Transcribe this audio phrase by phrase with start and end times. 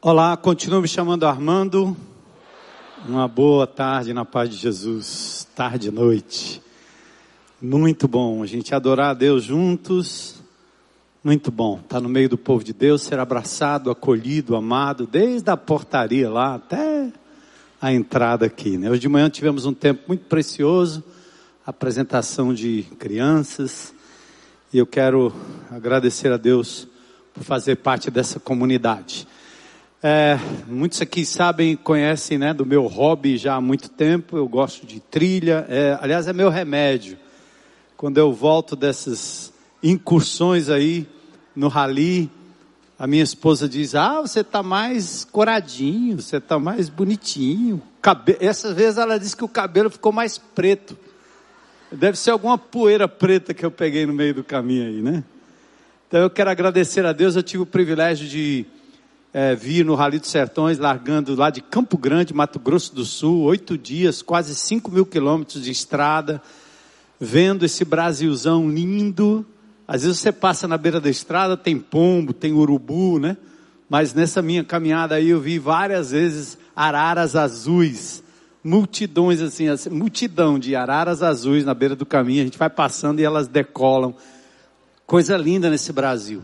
[0.00, 1.96] Olá, continuo me chamando Armando.
[3.04, 6.62] Uma boa tarde na paz de Jesus, tarde e noite.
[7.60, 10.40] Muito bom a gente adorar a Deus juntos.
[11.24, 15.56] Muito bom estar no meio do povo de Deus, ser abraçado, acolhido, amado, desde a
[15.56, 17.12] portaria lá até
[17.82, 18.78] a entrada aqui.
[18.78, 18.88] Né?
[18.88, 21.02] Hoje de manhã tivemos um tempo muito precioso,
[21.66, 23.92] apresentação de crianças,
[24.72, 25.34] e eu quero
[25.68, 26.86] agradecer a Deus
[27.34, 29.26] por fazer parte dessa comunidade.
[30.00, 30.38] É,
[30.68, 34.36] muitos aqui sabem, conhecem, né, do meu hobby já há muito tempo.
[34.36, 35.66] Eu gosto de trilha.
[35.68, 37.18] É, aliás, é meu remédio.
[37.96, 39.52] Quando eu volto dessas
[39.82, 41.04] incursões aí
[41.54, 42.30] no rally,
[42.96, 47.82] a minha esposa diz: Ah, você está mais coradinho, você está mais bonitinho.
[48.00, 48.36] Cabe...
[48.38, 50.96] Essa vez ela disse que o cabelo ficou mais preto.
[51.90, 55.24] Deve ser alguma poeira preta que eu peguei no meio do caminho aí, né?
[56.06, 57.34] Então eu quero agradecer a Deus.
[57.34, 58.64] Eu tive o privilégio de
[59.32, 63.76] é, no Rally dos Sertões, largando lá de Campo Grande, Mato Grosso do Sul, oito
[63.76, 66.42] dias, quase cinco mil quilômetros de estrada,
[67.20, 69.44] vendo esse Brasilzão lindo.
[69.86, 73.36] Às vezes você passa na beira da estrada, tem pombo, tem urubu, né?
[73.88, 78.22] Mas nessa minha caminhada aí eu vi várias vezes araras azuis,
[78.62, 82.42] multidões assim, assim multidão de araras azuis na beira do caminho.
[82.42, 84.14] A gente vai passando e elas decolam.
[85.06, 86.42] Coisa linda nesse Brasil.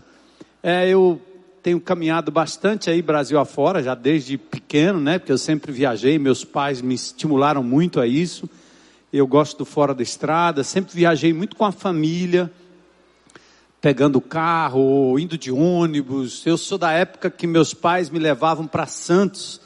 [0.62, 1.20] É, eu
[1.64, 5.18] tenho caminhado bastante aí Brasil afora, já desde pequeno, né?
[5.18, 8.46] Porque eu sempre viajei, meus pais me estimularam muito a isso.
[9.10, 12.52] Eu gosto do fora da estrada, sempre viajei muito com a família,
[13.80, 16.44] pegando carro, indo de ônibus.
[16.44, 19.58] Eu sou da época que meus pais me levavam para Santos.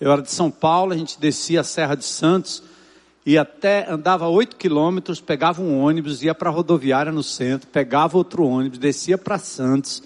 [0.00, 2.64] Eu era de São Paulo, a gente descia a Serra de Santos
[3.24, 8.18] e até andava oito quilômetros, pegava um ônibus, ia para a rodoviária no centro, pegava
[8.18, 10.02] outro ônibus, descia para Santos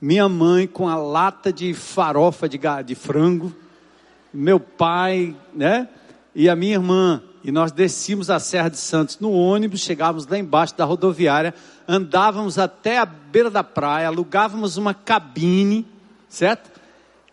[0.00, 3.54] minha mãe com a lata de farofa de, de frango,
[4.32, 5.88] meu pai, né?
[6.34, 7.22] E a minha irmã.
[7.42, 11.54] E nós descíamos a Serra de Santos no ônibus, chegávamos lá embaixo da rodoviária,
[11.86, 15.86] andávamos até a beira da praia, alugávamos uma cabine,
[16.28, 16.70] certo?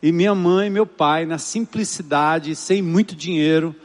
[0.02, 3.76] E minha mãe e meu pai, na simplicidade, sem muito dinheiro,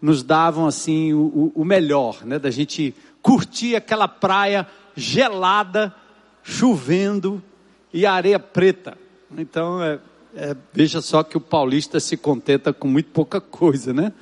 [0.00, 2.38] nos davam assim o, o melhor, né?
[2.38, 4.66] Da gente curtir aquela praia
[4.96, 5.94] gelada,
[6.42, 7.42] chovendo,
[7.94, 8.98] e areia preta.
[9.38, 10.00] Então, é,
[10.34, 14.12] é, veja só que o paulista se contenta com muito pouca coisa, né?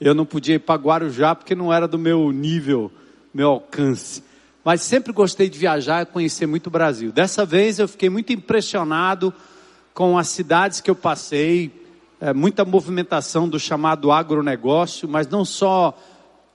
[0.00, 2.92] Eu não podia ir para Guarujá porque não era do meu nível,
[3.34, 4.22] meu alcance.
[4.64, 7.10] Mas sempre gostei de viajar e conhecer muito o Brasil.
[7.10, 9.34] Dessa vez eu fiquei muito impressionado
[9.92, 11.72] com as cidades que eu passei,
[12.20, 15.98] é, muita movimentação do chamado agronegócio, mas não só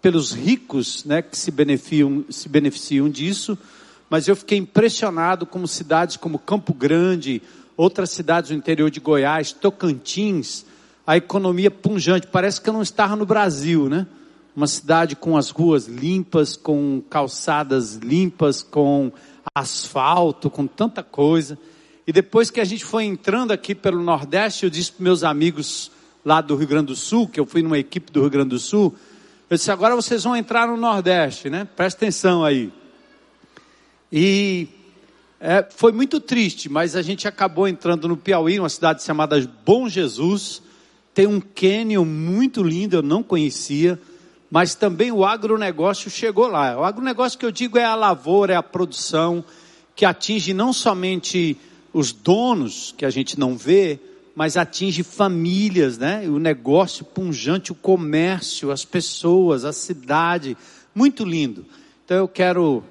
[0.02, 3.58] pelos ricos né, que se beneficiam, se beneficiam disso,
[4.14, 7.42] mas eu fiquei impressionado como cidades como Campo Grande,
[7.76, 10.68] outras cidades do interior de Goiás, Tocantins,
[11.08, 12.28] a economia punjante.
[12.28, 14.06] Parece que eu não estava no Brasil, né?
[14.56, 19.12] Uma cidade com as ruas limpas, com calçadas limpas, com
[19.56, 21.58] asfalto, com tanta coisa.
[22.06, 25.90] E depois que a gente foi entrando aqui pelo Nordeste, eu disse para meus amigos
[26.24, 28.60] lá do Rio Grande do Sul, que eu fui numa equipe do Rio Grande do
[28.60, 28.94] Sul,
[29.50, 31.68] eu disse, agora vocês vão entrar no Nordeste, né?
[31.76, 32.72] Presta atenção aí.
[34.16, 34.68] E
[35.40, 39.90] é, foi muito triste, mas a gente acabou entrando no Piauí, uma cidade chamada Bom
[39.90, 40.62] Jesus.
[41.16, 44.00] Tem um cânion muito lindo, eu não conhecia,
[44.52, 46.80] mas também o agronegócio chegou lá.
[46.80, 49.44] O agronegócio que eu digo é a lavoura, é a produção,
[49.96, 51.58] que atinge não somente
[51.92, 54.00] os donos, que a gente não vê,
[54.36, 56.24] mas atinge famílias, né?
[56.28, 60.56] O negócio punjante, o comércio, as pessoas, a cidade.
[60.94, 61.66] Muito lindo.
[62.06, 62.84] Então eu quero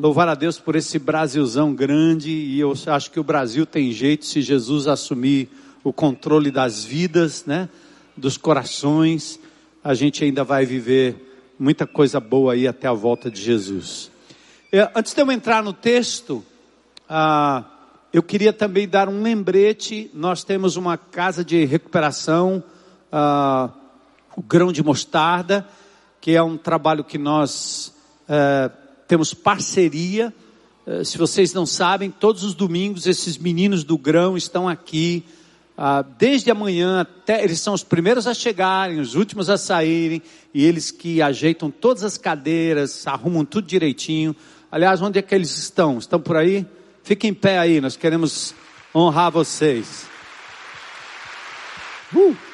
[0.00, 4.24] louvar a Deus por esse Brasilzão grande e eu acho que o Brasil tem jeito
[4.24, 5.50] se Jesus assumir
[5.84, 7.68] o controle das vidas, né?
[8.16, 9.38] Dos corações,
[9.84, 14.10] a gente ainda vai viver muita coisa boa aí até a volta de Jesus.
[14.72, 16.42] Eu, antes de eu entrar no texto,
[17.06, 17.62] ah,
[18.10, 20.10] eu queria também dar um lembrete.
[20.14, 22.64] Nós temos uma casa de recuperação,
[23.12, 23.68] ah,
[24.34, 25.68] o grão de mostarda,
[26.22, 27.94] que é um trabalho que nós
[28.32, 28.70] eh,
[29.10, 30.32] temos parceria.
[30.86, 35.24] Eh, se vocês não sabem, todos os domingos esses meninos do grão estão aqui.
[35.76, 40.22] Ah, desde amanhã até, eles são os primeiros a chegarem, os últimos a saírem,
[40.54, 44.36] e eles que ajeitam todas as cadeiras, arrumam tudo direitinho.
[44.70, 45.98] Aliás, onde é que eles estão?
[45.98, 46.64] Estão por aí?
[47.02, 48.54] Fiquem em pé aí, nós queremos
[48.94, 50.06] honrar vocês.
[52.14, 52.49] Uh!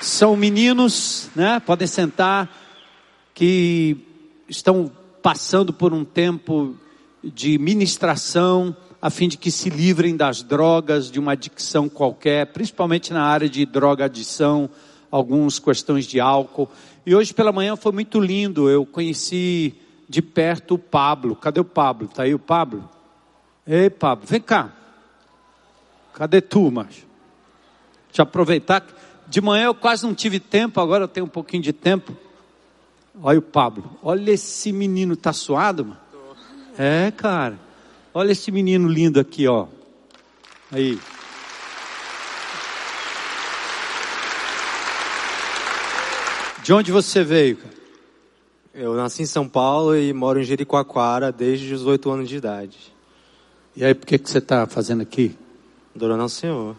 [0.00, 1.60] São meninos, né?
[1.60, 2.48] Podem sentar,
[3.34, 3.98] que
[4.48, 4.90] estão
[5.22, 6.74] passando por um tempo
[7.22, 13.12] de ministração, a fim de que se livrem das drogas, de uma adicção qualquer, principalmente
[13.12, 14.70] na área de droga adição,
[15.10, 16.70] algumas questões de álcool.
[17.04, 19.74] E hoje pela manhã foi muito lindo, eu conheci
[20.08, 21.36] de perto o Pablo.
[21.36, 22.06] Cadê o Pablo?
[22.06, 22.88] Está aí o Pablo?
[23.66, 24.72] Ei, Pablo, vem cá.
[26.14, 27.06] Cadê tu, macho?
[28.16, 28.84] Eu aproveitar.
[29.30, 32.16] De manhã eu quase não tive tempo, agora eu tenho um pouquinho de tempo.
[33.22, 33.96] Olha o Pablo.
[34.02, 36.00] Olha esse menino, tá suado, mano?
[36.76, 37.56] É, cara.
[38.12, 39.68] Olha esse menino lindo aqui, ó.
[40.72, 40.98] Aí.
[46.64, 47.74] De onde você veio, cara?
[48.74, 52.92] Eu nasci em São Paulo e moro em Jericoacoara desde os oito anos de idade.
[53.76, 55.36] E aí, por que, que você está fazendo aqui?
[55.94, 56.74] Adorando ao Senhor.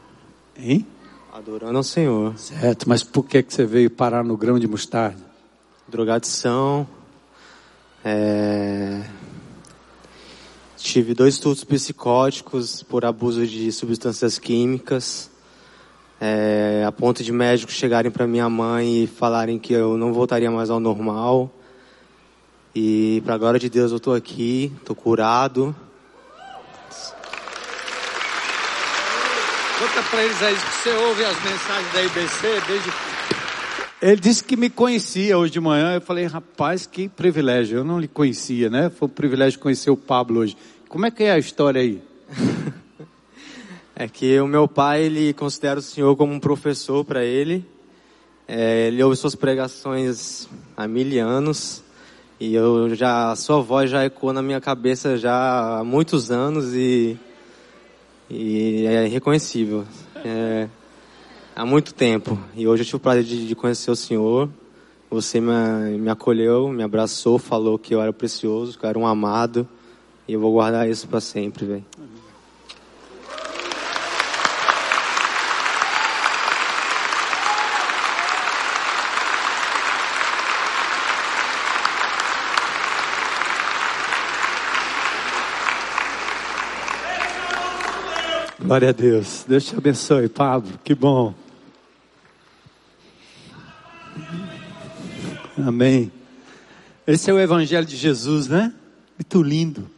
[0.57, 0.85] Hein?
[1.33, 2.37] Adorando ao Senhor.
[2.37, 5.23] Certo, mas por que, que você veio parar no grão de mostarda?
[5.87, 6.85] Drogadição.
[8.03, 9.01] É...
[10.75, 15.31] Tive dois estudos psicóticos por abuso de substâncias químicas.
[16.19, 16.83] É...
[16.85, 20.69] A ponto de médicos chegarem para minha mãe e falarem que eu não voltaria mais
[20.69, 21.49] ao normal.
[22.75, 25.73] E para a glória de Deus eu estou aqui, estou curado.
[29.81, 32.93] Conta para eles aí que você ouve as mensagens da IBC desde.
[33.99, 35.95] Ele disse que me conhecia hoje de manhã.
[35.95, 37.79] Eu falei, rapaz, que privilégio.
[37.79, 38.91] Eu não lhe conhecia, né?
[38.91, 40.55] Foi um privilégio conhecer o Pablo hoje.
[40.87, 41.99] Como é que é a história aí?
[43.95, 47.65] é que o meu pai, ele considera o senhor como um professor para ele.
[48.47, 50.47] É, ele ouve suas pregações
[50.77, 51.83] há mil anos.
[52.39, 56.75] E eu já, a sua voz já ecoou na minha cabeça já há muitos anos
[56.75, 57.17] e,
[58.31, 59.83] e é irreconhecível.
[60.23, 60.69] É,
[61.53, 62.39] há muito tempo.
[62.55, 64.49] E hoje eu tive o prazer de, de conhecer o Senhor.
[65.09, 69.05] Você me, me acolheu, me abraçou, falou que eu era precioso, que eu era um
[69.05, 69.67] amado.
[70.27, 71.85] E eu vou guardar isso para sempre, velho.
[88.71, 89.43] Glória a Deus.
[89.45, 90.79] Deus te abençoe, Pablo.
[90.81, 91.33] Que bom.
[95.57, 96.09] Amém.
[97.05, 98.73] Esse é o Evangelho de Jesus, né?
[99.19, 99.91] Muito lindo.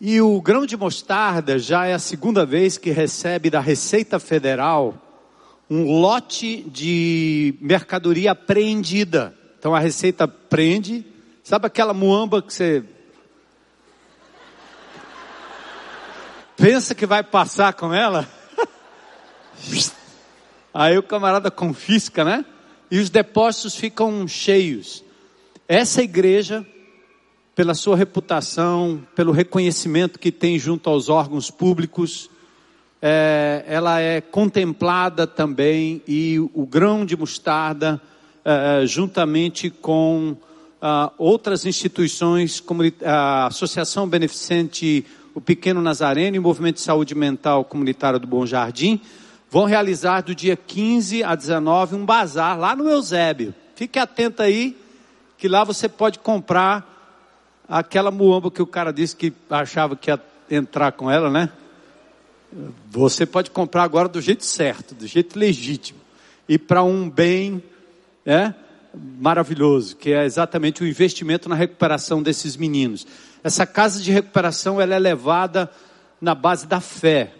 [0.00, 5.00] E o grão de mostarda já é a segunda vez que recebe da Receita Federal
[5.70, 9.38] um lote de mercadoria apreendida.
[9.56, 11.06] Então a Receita prende,
[11.44, 12.82] sabe aquela muamba que você
[16.62, 18.24] pensa que vai passar com ela,
[20.72, 22.44] aí o camarada confisca, né?
[22.88, 25.02] E os depósitos ficam cheios.
[25.66, 26.64] Essa igreja,
[27.56, 32.30] pela sua reputação, pelo reconhecimento que tem junto aos órgãos públicos,
[33.00, 38.00] é, ela é contemplada também e o grão de mostarda,
[38.44, 40.36] é, juntamente com
[40.80, 47.14] ah, outras instituições, como a Associação Beneficente o Pequeno Nazareno e o Movimento de Saúde
[47.14, 49.00] Mental Comunitário do Bom Jardim
[49.50, 53.54] vão realizar do dia 15 a 19 um bazar lá no Eusébio.
[53.74, 54.76] Fique atento aí,
[55.36, 56.90] que lá você pode comprar
[57.68, 60.20] aquela muamba que o cara disse que achava que ia
[60.50, 61.50] entrar com ela, né?
[62.90, 66.00] Você pode comprar agora do jeito certo, do jeito legítimo.
[66.48, 67.62] E para um bem,
[68.26, 68.52] é,
[68.94, 73.06] maravilhoso, que é exatamente o investimento na recuperação desses meninos.
[73.44, 75.68] Essa casa de recuperação ela é levada
[76.20, 77.32] na base da fé,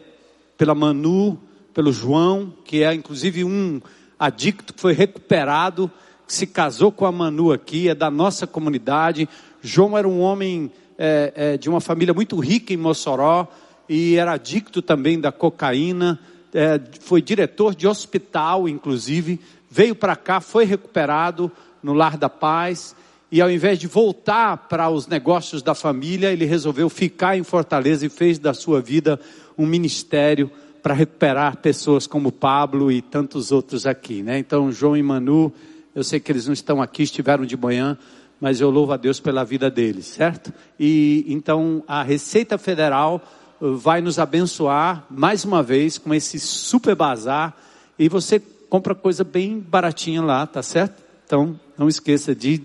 [0.58, 1.38] pela Manu,
[1.72, 3.80] pelo João, que é inclusive um
[4.18, 5.88] adicto que foi recuperado,
[6.26, 9.28] que se casou com a Manu aqui, é da nossa comunidade.
[9.60, 13.46] João era um homem é, é, de uma família muito rica em Mossoró
[13.88, 16.18] e era adicto também da cocaína.
[16.52, 19.40] É, foi diretor de hospital, inclusive,
[19.70, 22.96] veio para cá, foi recuperado no Lar da Paz
[23.32, 28.04] e ao invés de voltar para os negócios da família, ele resolveu ficar em Fortaleza
[28.04, 29.18] e fez da sua vida
[29.56, 30.50] um ministério
[30.82, 34.38] para recuperar pessoas como Pablo e tantos outros aqui, né?
[34.38, 35.50] Então, João e Manu,
[35.94, 37.96] eu sei que eles não estão aqui, estiveram de manhã,
[38.38, 40.52] mas eu louvo a Deus pela vida deles, certo?
[40.78, 43.22] E então a Receita Federal
[43.58, 47.56] uh, vai nos abençoar mais uma vez com esse super bazar
[47.98, 51.02] e você compra coisa bem baratinha lá, tá certo?
[51.24, 52.60] Então, não esqueça de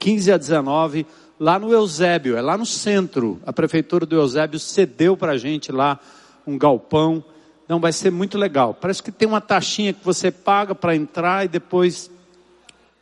[0.00, 1.06] 15 a 19,
[1.38, 3.38] lá no Eusébio, é lá no centro.
[3.46, 6.00] A prefeitura do Eusébio cedeu para a gente lá
[6.46, 7.22] um galpão.
[7.68, 8.74] Não, vai ser muito legal.
[8.74, 12.10] Parece que tem uma taxinha que você paga para entrar e depois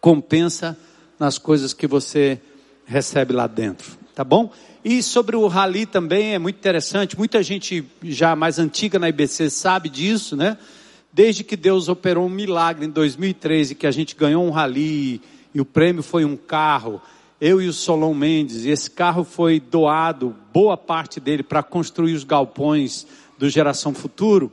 [0.00, 0.76] compensa
[1.19, 2.40] nas coisas que você
[2.85, 3.97] recebe lá dentro.
[4.14, 4.50] tá bom?
[4.85, 9.50] E sobre o rally também é muito interessante, muita gente já mais antiga na IBC
[9.50, 10.59] sabe disso, né?
[11.12, 15.21] Desde que Deus operou um milagre em 2013, que a gente ganhou um rally
[15.55, 17.00] e o prêmio foi um carro,
[17.40, 22.14] eu e o Solon Mendes, e esse carro foi doado, boa parte dele, para construir
[22.14, 23.07] os galpões
[23.38, 24.52] do Geração Futuro.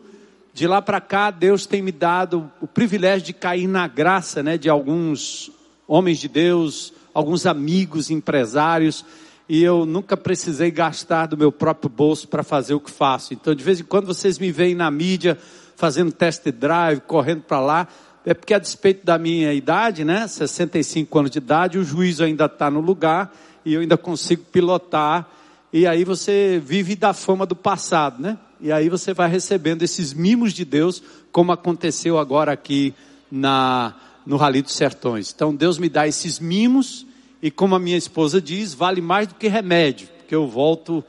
[0.53, 4.57] De lá para cá, Deus tem me dado o privilégio de cair na graça né,
[4.57, 5.51] de alguns
[5.87, 9.03] homens de Deus, alguns amigos, empresários,
[9.47, 13.33] e eu nunca precisei gastar do meu próprio bolso para fazer o que faço.
[13.33, 15.37] Então, de vez em quando vocês me veem na mídia
[15.75, 17.87] fazendo test drive, correndo para lá,
[18.25, 22.45] é porque a despeito da minha idade, né, 65 anos de idade, o juízo ainda
[22.45, 25.29] está no lugar e eu ainda consigo pilotar.
[25.71, 28.37] E aí você vive da fama do passado, né?
[28.59, 32.93] E aí você vai recebendo esses mimos de Deus, como aconteceu agora aqui
[33.29, 33.93] na
[34.25, 35.31] no Rally dos Sertões.
[35.35, 37.05] Então Deus me dá esses mimos
[37.41, 41.03] e como a minha esposa diz, vale mais do que remédio, porque eu volto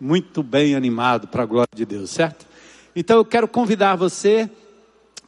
[0.00, 2.44] muito bem animado para a glória de Deus, certo?
[2.94, 4.50] Então eu quero convidar você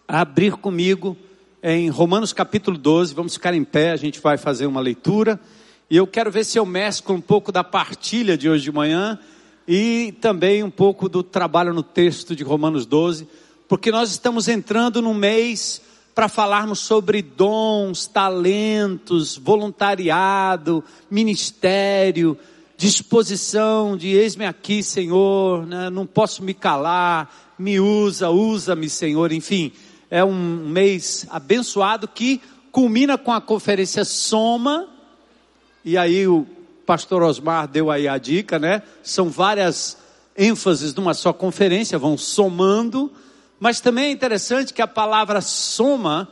[0.08, 1.16] a abrir comigo
[1.62, 5.40] em Romanos capítulo 12, vamos ficar em pé, a gente vai fazer uma leitura.
[5.90, 9.18] E eu quero ver se eu mesclo um pouco da partilha de hoje de manhã
[9.66, 13.26] e também um pouco do trabalho no texto de Romanos 12,
[13.66, 15.82] porque nós estamos entrando no mês
[16.14, 22.36] para falarmos sobre dons, talentos, voluntariado, ministério,
[22.76, 25.90] disposição de eis-me aqui, Senhor, né?
[25.90, 29.72] não posso me calar, me usa, usa-me, Senhor, enfim,
[30.10, 32.40] é um mês abençoado que
[32.72, 34.88] culmina com a conferência Soma,
[35.84, 36.46] e aí o
[36.86, 38.82] pastor Osmar deu aí a dica, né?
[39.02, 39.98] São várias
[40.36, 43.12] ênfases numa só conferência, vão somando,
[43.58, 46.28] mas também é interessante que a palavra soma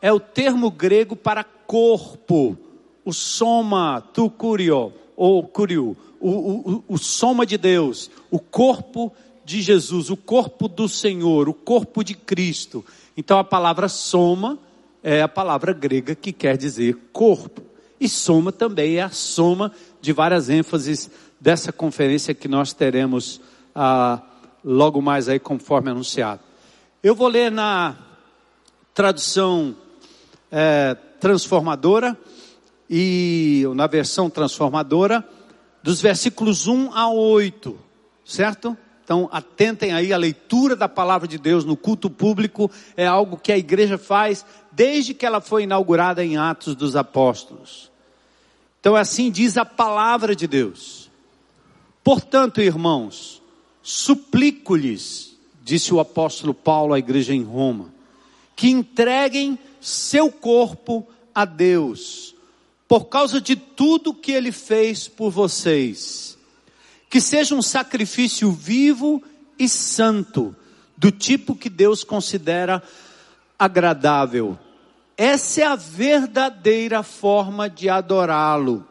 [0.00, 2.56] é o termo grego para corpo.
[3.04, 9.12] O soma, tu curio, ou curio, o, o, o soma de Deus, o corpo
[9.44, 12.84] de Jesus, o corpo do Senhor, o corpo de Cristo.
[13.20, 14.58] Então a palavra soma
[15.02, 17.60] é a palavra grega que quer dizer corpo.
[18.00, 23.38] E soma também é a soma de várias ênfases dessa conferência que nós teremos
[23.74, 24.22] ah,
[24.64, 26.40] logo mais aí conforme anunciado.
[27.02, 27.94] Eu vou ler na
[28.94, 29.76] tradução
[30.50, 32.16] é, transformadora
[32.88, 35.22] e na versão transformadora
[35.82, 37.78] dos versículos 1 a 8,
[38.24, 38.74] certo?
[39.10, 43.50] Então, atentem aí, a leitura da palavra de Deus no culto público é algo que
[43.50, 47.90] a igreja faz desde que ela foi inaugurada em Atos dos Apóstolos.
[48.78, 51.10] Então, assim diz a palavra de Deus.
[52.04, 53.42] Portanto, irmãos,
[53.82, 57.92] suplico-lhes disse o apóstolo Paulo à igreja em Roma,
[58.54, 62.32] que entreguem seu corpo a Deus,
[62.86, 66.29] por causa de tudo que ele fez por vocês.
[67.10, 69.22] Que seja um sacrifício vivo
[69.58, 70.56] e santo,
[70.96, 72.82] do tipo que Deus considera
[73.58, 74.58] agradável.
[75.16, 78.86] Essa é a verdadeira forma de adorá-lo.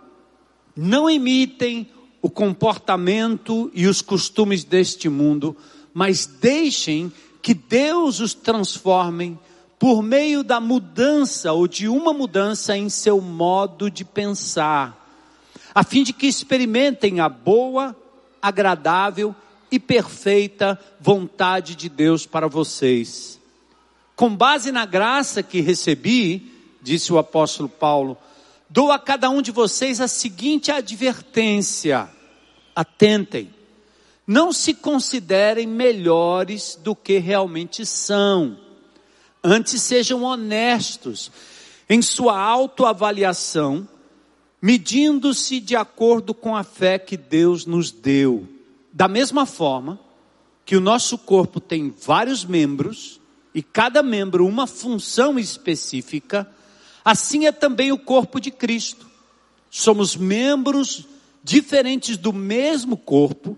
[0.75, 1.89] Não imitem
[2.21, 5.57] o comportamento e os costumes deste mundo,
[5.93, 7.11] mas deixem
[7.41, 9.39] que Deus os transforme
[9.79, 14.97] por meio da mudança ou de uma mudança em seu modo de pensar,
[15.73, 17.95] a fim de que experimentem a boa,
[18.41, 19.35] agradável
[19.71, 23.39] e perfeita vontade de Deus para vocês.
[24.15, 28.17] Com base na graça que recebi, disse o apóstolo Paulo,
[28.69, 32.09] dou a cada um de vocês a seguinte advertência:
[32.75, 33.53] atentem
[34.29, 38.59] não se considerem melhores do que realmente são.
[39.43, 41.31] Antes sejam honestos
[41.89, 43.89] em sua autoavaliação,
[44.61, 48.47] medindo-se de acordo com a fé que Deus nos deu.
[48.91, 49.99] Da mesma forma
[50.65, 53.19] que o nosso corpo tem vários membros
[53.53, 56.49] e cada membro uma função específica,
[57.03, 59.07] assim é também o corpo de Cristo.
[59.69, 61.05] Somos membros
[61.43, 63.57] diferentes do mesmo corpo,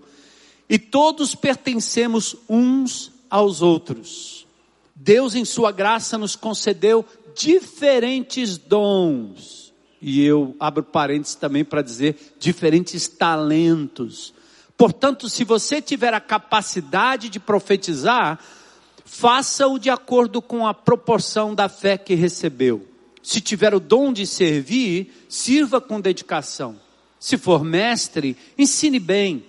[0.68, 4.46] e todos pertencemos uns aos outros.
[4.94, 7.04] Deus, em Sua graça, nos concedeu
[7.34, 9.61] diferentes dons.
[10.04, 14.34] E eu abro parênteses também para dizer diferentes talentos.
[14.76, 18.40] Portanto, se você tiver a capacidade de profetizar,
[19.04, 22.84] faça-o de acordo com a proporção da fé que recebeu.
[23.22, 26.74] Se tiver o dom de servir, sirva com dedicação.
[27.20, 29.44] Se for mestre, ensine bem.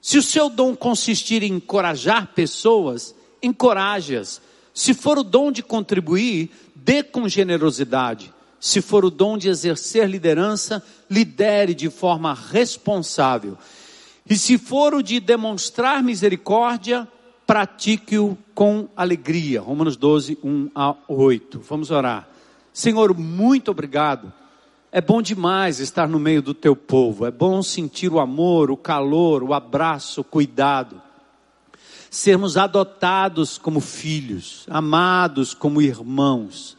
[0.00, 4.40] Se o seu dom consistir em encorajar pessoas, encoraje-as.
[4.72, 8.32] Se for o dom de contribuir, dê com generosidade.
[8.60, 13.56] Se for o dom de exercer liderança, lidere de forma responsável.
[14.28, 17.06] E se for o de demonstrar misericórdia,
[17.46, 19.60] pratique-o com alegria.
[19.60, 21.60] Romanos 12, 1 a 8.
[21.60, 22.28] Vamos orar.
[22.72, 24.32] Senhor, muito obrigado.
[24.90, 27.26] É bom demais estar no meio do teu povo.
[27.26, 31.00] É bom sentir o amor, o calor, o abraço, o cuidado.
[32.10, 36.77] Sermos adotados como filhos, amados como irmãos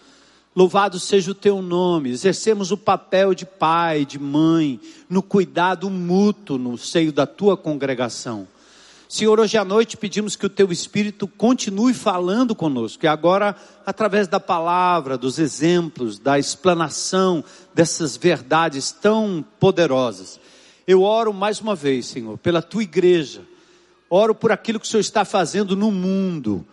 [0.60, 2.10] Louvado seja o teu nome.
[2.10, 4.78] Exercemos o papel de pai, de mãe,
[5.10, 8.46] no cuidado mútuo no seio da tua congregação.
[9.08, 14.28] Senhor, hoje à noite pedimos que o teu Espírito continue falando conosco, e agora, através
[14.28, 17.42] da palavra, dos exemplos, da explanação
[17.74, 20.42] dessas verdades tão poderosas.
[20.86, 23.44] Eu oro mais uma vez, Senhor, pela tua igreja,
[24.10, 26.68] oro por aquilo que o Senhor está fazendo no mundo,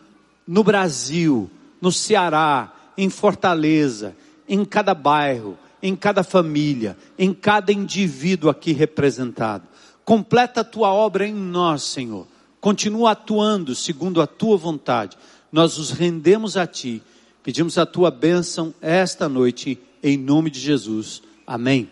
[0.44, 1.48] no Brasil,
[1.80, 4.16] no Ceará, em Fortaleza,
[4.48, 9.68] em cada bairro, em cada família, em cada indivíduo aqui representado.
[10.04, 12.26] Completa a tua obra em nós, Senhor.
[12.60, 15.16] Continua atuando segundo a tua vontade.
[15.52, 17.02] Nós os rendemos a ti.
[17.42, 21.22] Pedimos a tua bênção esta noite, em nome de Jesus.
[21.46, 21.88] Amém.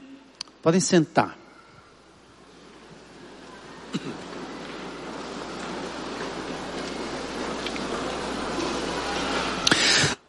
[0.63, 1.44] Podem sentar.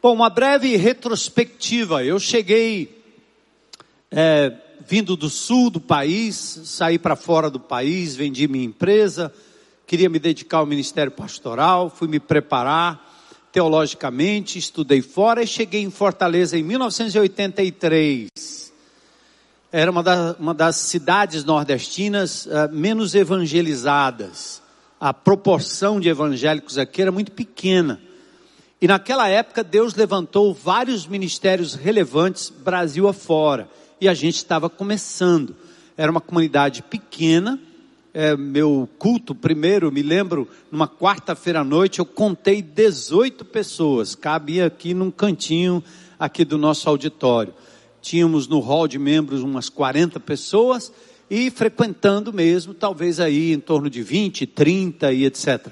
[0.05, 2.03] Bom, uma breve retrospectiva.
[2.03, 3.03] Eu cheguei
[4.11, 4.53] é,
[4.87, 9.33] vindo do sul do país, saí para fora do país, vendi minha empresa,
[9.87, 13.03] queria me dedicar ao ministério pastoral, fui me preparar
[13.51, 18.29] teologicamente, estudei fora e cheguei em Fortaleza em 1983.
[19.71, 24.61] Era uma, uma das cidades nordestinas uh, menos evangelizadas.
[24.99, 27.99] A proporção de evangélicos aqui era muito pequena.
[28.85, 33.67] E naquela época Deus levantou vários ministérios relevantes Brasil afora.
[33.99, 35.55] E a gente estava começando.
[35.97, 37.59] Era uma comunidade pequena.
[38.13, 44.13] É, meu culto primeiro, me lembro, numa quarta-feira à noite, eu contei 18 pessoas.
[44.13, 45.83] Cabia aqui num cantinho
[46.19, 47.55] aqui do nosso auditório.
[48.03, 50.93] Tínhamos no hall de membros umas 40 pessoas
[51.27, 55.69] e frequentando mesmo, talvez aí em torno de 20, 30 e etc.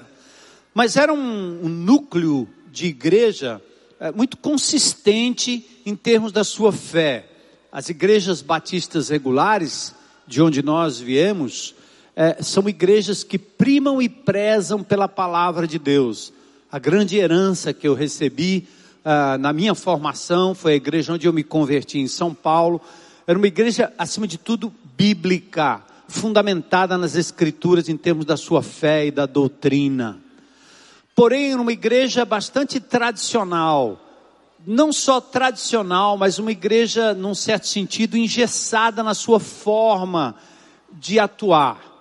[0.74, 3.62] Mas era um, um núcleo de igreja
[4.00, 7.24] é, muito consistente em termos da sua fé.
[7.70, 9.94] As igrejas batistas regulares,
[10.26, 11.72] de onde nós viemos,
[12.16, 16.32] é, são igrejas que primam e prezam pela palavra de Deus.
[16.70, 18.66] A grande herança que eu recebi
[19.04, 22.80] uh, na minha formação foi a igreja onde eu me converti em São Paulo.
[23.28, 29.06] Era uma igreja, acima de tudo, bíblica, fundamentada nas escrituras em termos da sua fé
[29.06, 30.23] e da doutrina
[31.14, 34.00] porém numa igreja bastante tradicional.
[34.66, 40.34] Não só tradicional, mas uma igreja, num certo sentido, engessada na sua forma
[40.90, 41.92] de atuar.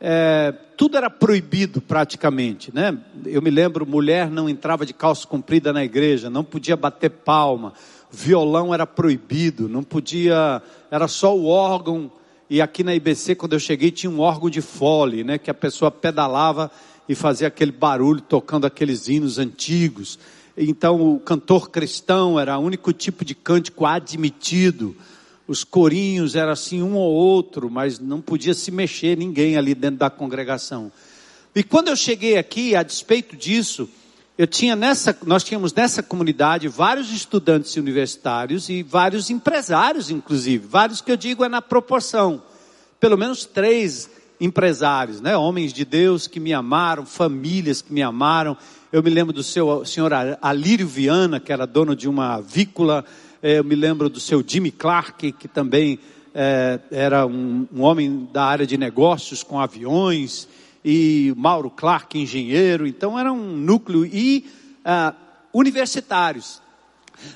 [0.00, 2.96] É, tudo era proibido praticamente, né?
[3.26, 7.74] Eu me lembro, mulher não entrava de calça comprida na igreja, não podia bater palma,
[8.10, 12.10] violão era proibido, não podia, era só o órgão.
[12.48, 15.38] E aqui na IBC, quando eu cheguei, tinha um órgão de fole, né?
[15.38, 16.70] Que a pessoa pedalava
[17.10, 20.16] e fazia aquele barulho tocando aqueles hinos antigos.
[20.56, 24.96] Então o cantor cristão era o único tipo de cântico admitido.
[25.48, 29.98] Os corinhos era assim um ou outro, mas não podia se mexer ninguém ali dentro
[29.98, 30.92] da congregação.
[31.52, 33.88] E quando eu cheguei aqui, a despeito disso,
[34.38, 41.00] eu tinha nessa, nós tínhamos nessa comunidade vários estudantes universitários e vários empresários, inclusive, vários
[41.00, 42.40] que eu digo é na proporção,
[43.00, 44.08] pelo menos três
[44.40, 45.36] empresários, né?
[45.36, 48.56] Homens de Deus que me amaram, famílias que me amaram.
[48.90, 53.04] Eu me lembro do seu senhor Alírio Viana, que era dono de uma avícola.
[53.42, 55.98] É, eu me lembro do seu Jimmy Clark, que também
[56.34, 60.48] é, era um, um, homem da área de negócios com aviões.
[60.82, 62.86] E Mauro Clark, engenheiro.
[62.86, 64.46] Então era um núcleo e
[64.82, 65.14] ah,
[65.52, 66.62] universitários.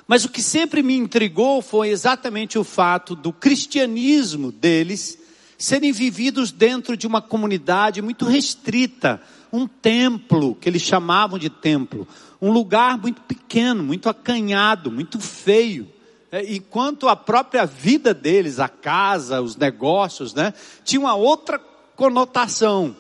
[0.09, 5.19] Mas o que sempre me intrigou foi exatamente o fato do cristianismo deles
[5.65, 9.21] serem vividos dentro de uma comunidade muito restrita,
[9.53, 12.07] um templo, que eles chamavam de templo,
[12.41, 15.89] um lugar muito pequeno, muito acanhado, muito feio.
[16.31, 20.53] É, enquanto a própria vida deles, a casa, os negócios, né,
[20.85, 21.59] tinha uma outra
[21.97, 22.95] conotação.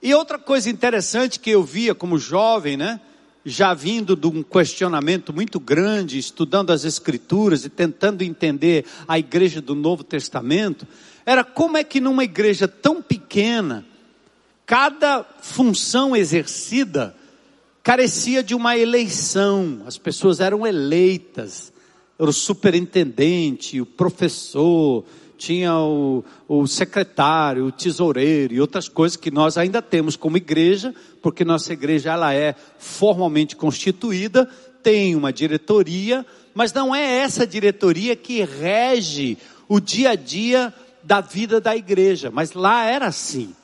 [0.00, 3.00] E outra coisa interessante que eu via como jovem, né,
[3.44, 9.60] já vindo de um questionamento muito grande, estudando as Escrituras e tentando entender a igreja
[9.60, 10.86] do Novo Testamento,
[11.28, 13.84] era como é que numa igreja tão pequena,
[14.64, 17.14] cada função exercida
[17.82, 21.70] carecia de uma eleição, as pessoas eram eleitas,
[22.18, 25.04] era o superintendente, o professor,
[25.36, 30.94] tinha o, o secretário, o tesoureiro e outras coisas que nós ainda temos como igreja,
[31.20, 34.48] porque nossa igreja ela é formalmente constituída,
[34.82, 39.36] tem uma diretoria, mas não é essa diretoria que rege
[39.68, 40.72] o dia a dia
[41.08, 43.56] da vida da igreja, mas lá era assim.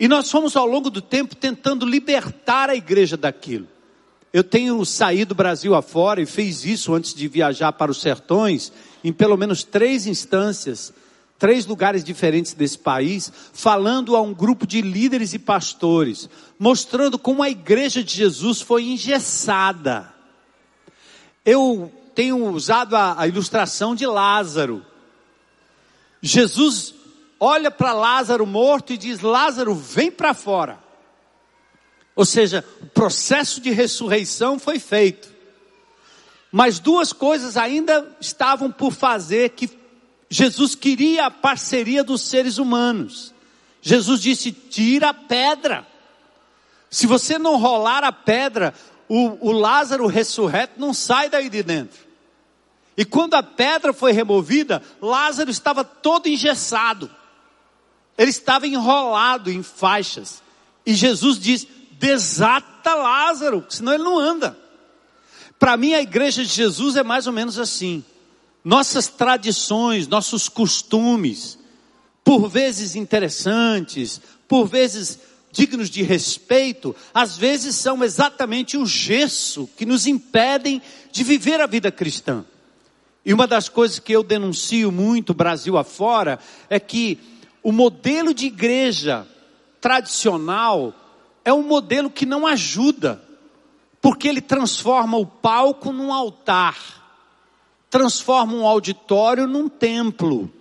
[0.00, 3.68] E nós fomos ao longo do tempo tentando libertar a igreja daquilo.
[4.32, 8.72] Eu tenho saído do Brasil afora e fiz isso antes de viajar para os sertões,
[9.04, 10.94] em pelo menos três instâncias,
[11.38, 16.26] três lugares diferentes desse país, falando a um grupo de líderes e pastores,
[16.58, 20.10] mostrando como a igreja de Jesus foi engessada.
[21.44, 24.82] Eu tenho usado a, a ilustração de Lázaro.
[26.22, 26.94] Jesus
[27.40, 30.78] olha para Lázaro morto e diz: Lázaro, vem para fora.
[32.14, 35.28] Ou seja, o processo de ressurreição foi feito.
[36.52, 39.68] Mas duas coisas ainda estavam por fazer que
[40.30, 43.34] Jesus queria a parceria dos seres humanos.
[43.80, 45.86] Jesus disse: tira a pedra.
[46.88, 48.74] Se você não rolar a pedra,
[49.08, 52.11] o, o Lázaro ressurreto não sai daí de dentro.
[52.96, 57.10] E quando a pedra foi removida, Lázaro estava todo engessado.
[58.18, 60.42] Ele estava enrolado em faixas.
[60.84, 64.58] E Jesus diz: desata Lázaro, senão ele não anda.
[65.58, 68.04] Para mim, a igreja de Jesus é mais ou menos assim.
[68.64, 71.58] Nossas tradições, nossos costumes,
[72.24, 75.18] por vezes interessantes, por vezes
[75.50, 81.66] dignos de respeito, às vezes são exatamente o gesso que nos impedem de viver a
[81.66, 82.44] vida cristã.
[83.24, 87.18] E uma das coisas que eu denuncio muito Brasil afora é que
[87.62, 89.26] o modelo de igreja
[89.80, 90.92] tradicional
[91.44, 93.22] é um modelo que não ajuda,
[94.00, 96.76] porque ele transforma o palco num altar,
[97.88, 100.52] transforma um auditório num templo,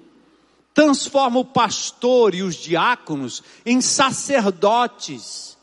[0.74, 5.58] transforma o pastor e os diáconos em sacerdotes,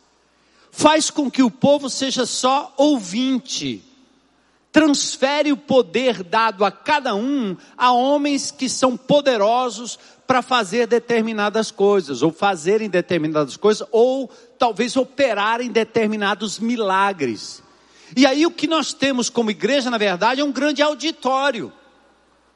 [0.72, 3.84] faz com que o povo seja só ouvinte,
[4.72, 11.70] transfere o poder dado a cada um a homens que são poderosos para fazer determinadas
[11.70, 17.62] coisas, ou fazerem determinadas coisas, ou talvez operarem determinados milagres.
[18.16, 21.72] E aí o que nós temos como igreja, na verdade, é um grande auditório.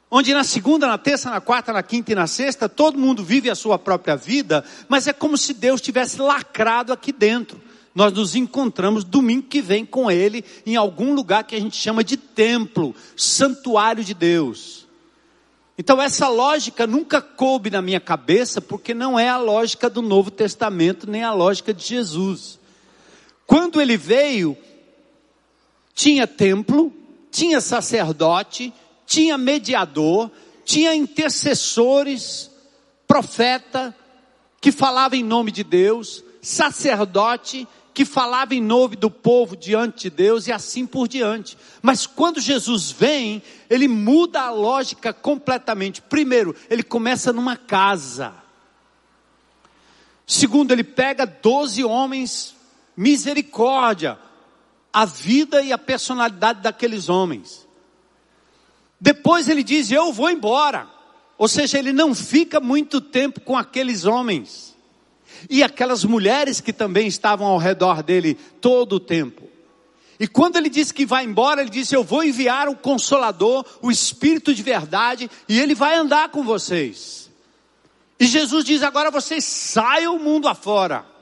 [0.09, 3.49] Onde na segunda, na terça, na quarta, na quinta e na sexta, todo mundo vive
[3.49, 7.59] a sua própria vida, mas é como se Deus tivesse lacrado aqui dentro.
[7.93, 12.03] Nós nos encontramos domingo que vem com Ele em algum lugar que a gente chama
[12.03, 14.87] de templo, santuário de Deus.
[15.77, 20.31] Então essa lógica nunca coube na minha cabeça, porque não é a lógica do Novo
[20.31, 22.59] Testamento, nem a lógica de Jesus.
[23.45, 24.57] Quando ele veio,
[25.93, 26.93] tinha templo,
[27.31, 28.73] tinha sacerdote,
[29.05, 30.31] tinha mediador,
[30.63, 32.49] tinha intercessores,
[33.07, 33.95] profeta,
[34.61, 40.15] que falava em nome de Deus, sacerdote, que falava em nome do povo diante de
[40.15, 41.57] Deus e assim por diante.
[41.81, 46.01] Mas quando Jesus vem, ele muda a lógica completamente.
[46.01, 48.33] Primeiro, ele começa numa casa.
[50.25, 52.55] Segundo, ele pega doze homens,
[52.97, 54.17] misericórdia,
[54.91, 57.67] a vida e a personalidade daqueles homens.
[58.99, 60.87] Depois ele diz: Eu vou embora.
[61.37, 64.72] Ou seja, ele não fica muito tempo com aqueles homens
[65.49, 69.49] e aquelas mulheres que também estavam ao redor dele todo o tempo.
[70.19, 73.91] E quando ele disse que vai embora, ele disse: Eu vou enviar o Consolador, o
[73.91, 77.29] Espírito de verdade, e ele vai andar com vocês.
[78.19, 81.12] E Jesus diz: Agora vocês saiam o mundo afora.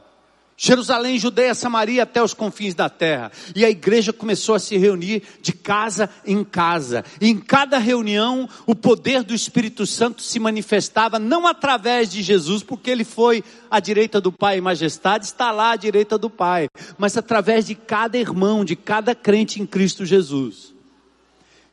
[0.63, 3.31] Jerusalém, Judeia, Samaria até os confins da terra.
[3.55, 7.03] E a igreja começou a se reunir de casa em casa.
[7.19, 12.61] E em cada reunião, o poder do Espírito Santo se manifestava não através de Jesus,
[12.61, 16.67] porque ele foi à direita do Pai em majestade, está lá à direita do Pai,
[16.95, 20.75] mas através de cada irmão, de cada crente em Cristo Jesus.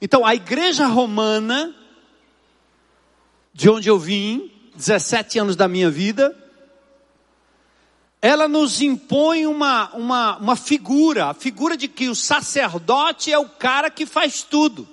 [0.01, 1.75] Então, a igreja romana,
[3.53, 6.35] de onde eu vim, 17 anos da minha vida,
[8.21, 13.49] ela nos impõe uma, uma, uma figura, a figura de que o sacerdote é o
[13.49, 14.89] cara que faz tudo.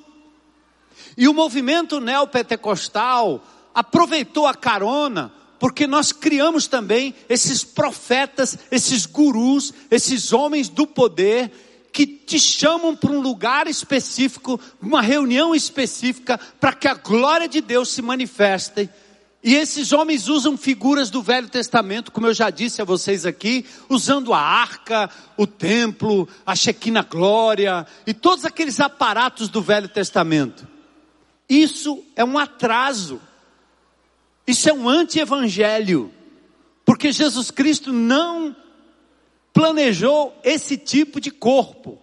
[1.17, 9.73] E o movimento neopentecostal aproveitou a carona, porque nós criamos também esses profetas, esses gurus,
[9.89, 11.51] esses homens do poder,
[11.91, 17.61] que te chamam para um lugar específico, uma reunião específica, para que a glória de
[17.61, 18.89] Deus se manifeste
[19.45, 23.63] e esses homens usam figuras do Velho Testamento, como eu já disse a vocês aqui,
[23.87, 30.67] usando a arca, o templo, a Shekinah glória e todos aqueles aparatos do Velho Testamento.
[31.47, 33.21] Isso é um atraso.
[34.47, 36.11] Isso é um anti-evangelho.
[36.83, 38.55] Porque Jesus Cristo não
[39.53, 41.99] planejou esse tipo de corpo.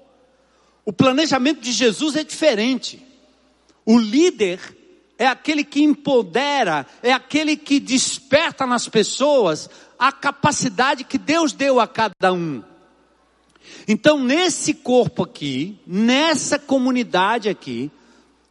[0.84, 3.04] O planejamento de Jesus é diferente.
[3.84, 4.60] O líder
[5.22, 11.78] é aquele que empodera, é aquele que desperta nas pessoas a capacidade que Deus deu
[11.78, 12.60] a cada um.
[13.86, 17.88] Então, nesse corpo aqui, nessa comunidade aqui,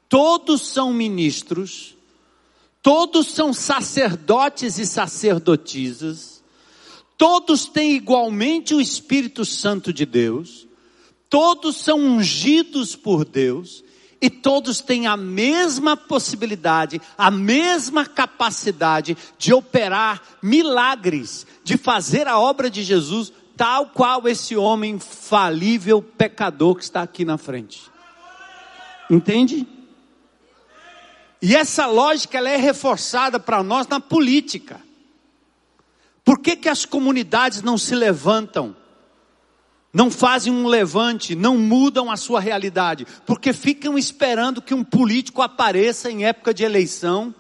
[0.08, 1.94] todos são ministros,
[2.82, 6.42] todos são sacerdotes e sacerdotisas,
[7.18, 10.66] todos têm igualmente o Espírito Santo de Deus,
[11.30, 13.84] todos são ungidos por Deus,
[14.22, 22.40] e todos têm a mesma possibilidade, a mesma capacidade de operar milagres, de fazer a
[22.40, 27.90] obra de Jesus, tal qual esse homem falível, pecador que está aqui na frente.
[29.10, 29.68] Entende?
[31.42, 34.80] E essa lógica ela é reforçada para nós na política.
[36.24, 38.76] Por que, que as comunidades não se levantam?
[39.94, 45.42] Não fazem um levante, não mudam a sua realidade, porque ficam esperando que um político
[45.42, 47.36] apareça em época de eleição.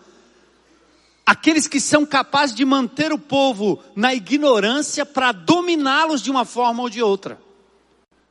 [1.25, 6.83] Aqueles que são capazes de manter o povo na ignorância para dominá-los de uma forma
[6.83, 7.39] ou de outra.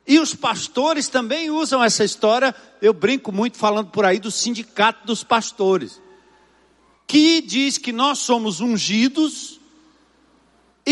[0.05, 5.05] E os pastores também usam essa história, eu brinco muito falando por aí do sindicato
[5.05, 6.01] dos pastores,
[7.07, 9.60] que diz que nós somos ungidos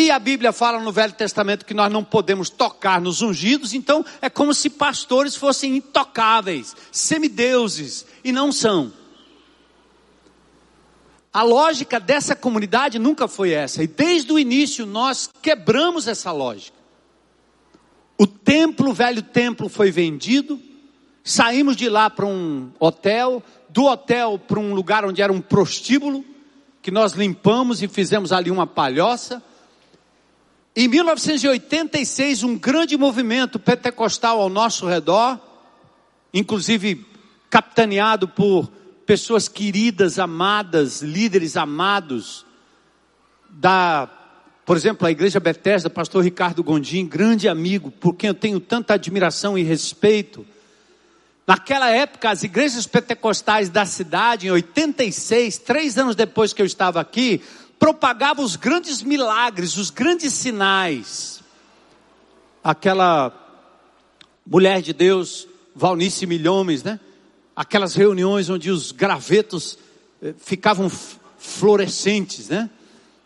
[0.05, 4.05] e a Bíblia fala no Velho Testamento que nós não podemos tocar nos ungidos, então
[4.21, 8.93] é como se pastores fossem intocáveis, semideuses, e não são.
[11.33, 16.77] A lógica dessa comunidade nunca foi essa, e desde o início nós quebramos essa lógica.
[18.17, 20.59] O templo, o velho templo, foi vendido,
[21.23, 26.25] saímos de lá para um hotel, do hotel para um lugar onde era um prostíbulo,
[26.81, 29.43] que nós limpamos e fizemos ali uma palhoça
[30.81, 35.37] em 1986, um grande movimento pentecostal ao nosso redor,
[36.33, 37.05] inclusive
[37.49, 38.71] capitaneado por
[39.05, 42.45] pessoas queridas, amadas, líderes amados,
[43.49, 44.07] da,
[44.65, 48.93] por exemplo, a Igreja Bethesda, pastor Ricardo Gondim, grande amigo, por quem eu tenho tanta
[48.93, 50.45] admiração e respeito.
[51.45, 57.01] Naquela época, as igrejas pentecostais da cidade, em 86, três anos depois que eu estava
[57.01, 57.41] aqui,
[57.79, 61.41] propagava os grandes milagres, os grandes sinais.
[62.61, 63.33] Aquela
[64.45, 66.99] mulher de Deus, Valnice Milhomes, né?
[67.55, 69.77] Aquelas reuniões onde os gravetos
[70.21, 70.91] eh, ficavam
[71.37, 72.69] florescentes, né?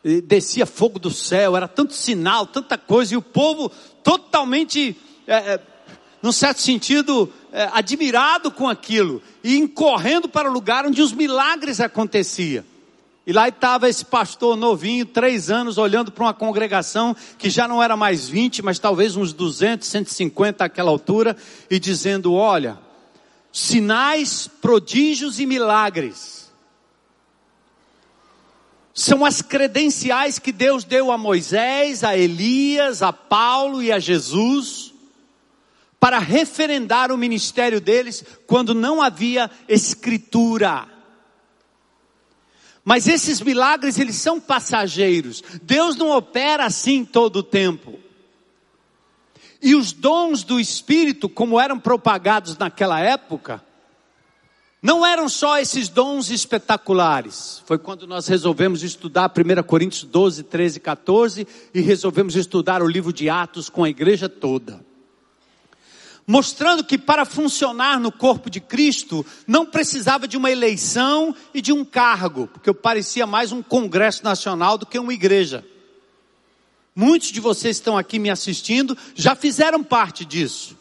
[0.03, 3.71] E descia fogo do céu, era tanto sinal, tanta coisa, e o povo
[4.03, 5.59] totalmente, é,
[6.21, 11.79] num certo sentido, é, admirado com aquilo, e correndo para o lugar onde os milagres
[11.79, 12.65] aconteciam.
[13.25, 17.81] E lá estava esse pastor novinho, três anos, olhando para uma congregação que já não
[17.81, 21.37] era mais 20, mas talvez uns 200, 150 àquela altura,
[21.69, 22.77] e dizendo: Olha,
[23.51, 26.43] sinais, prodígios e milagres
[28.93, 34.93] são as credenciais que Deus deu a Moisés, a Elias, a Paulo e a Jesus
[36.03, 40.85] para referendar o ministério deles quando não havia escritura.
[42.83, 45.41] Mas esses milagres, eles são passageiros.
[45.61, 47.99] Deus não opera assim todo o tempo.
[49.61, 53.63] E os dons do Espírito, como eram propagados naquela época,
[54.81, 57.63] não eram só esses dons espetaculares.
[57.65, 62.87] Foi quando nós resolvemos estudar 1 Coríntios 12, 13 e 14 e resolvemos estudar o
[62.87, 64.92] livro de Atos com a igreja toda
[66.25, 71.73] mostrando que para funcionar no corpo de Cristo não precisava de uma eleição e de
[71.73, 75.65] um cargo, porque eu parecia mais um congresso nacional do que uma igreja.
[76.95, 80.77] Muitos de vocês estão aqui me assistindo já fizeram parte disso.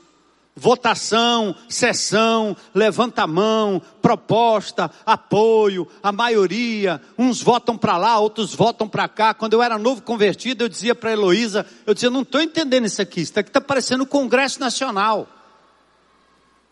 [0.55, 8.87] Votação, sessão, levanta a mão, proposta, apoio, a maioria, uns votam para lá, outros votam
[8.87, 9.33] para cá.
[9.33, 13.01] Quando eu era novo convertido, eu dizia para Heloísa, eu dizia, não estou entendendo isso
[13.01, 15.27] aqui, isso aqui está parecendo o Congresso Nacional.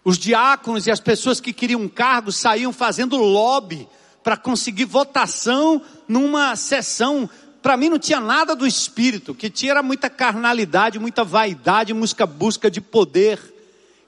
[0.05, 3.89] Os diáconos e as pessoas que queriam um cargo saíam fazendo lobby
[4.23, 7.29] para conseguir votação numa sessão.
[7.63, 12.27] Para mim não tinha nada do espírito, que tinha era muita carnalidade, muita vaidade, música
[12.27, 13.60] busca de poder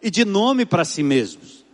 [0.02, 1.64] e de nome para si mesmos.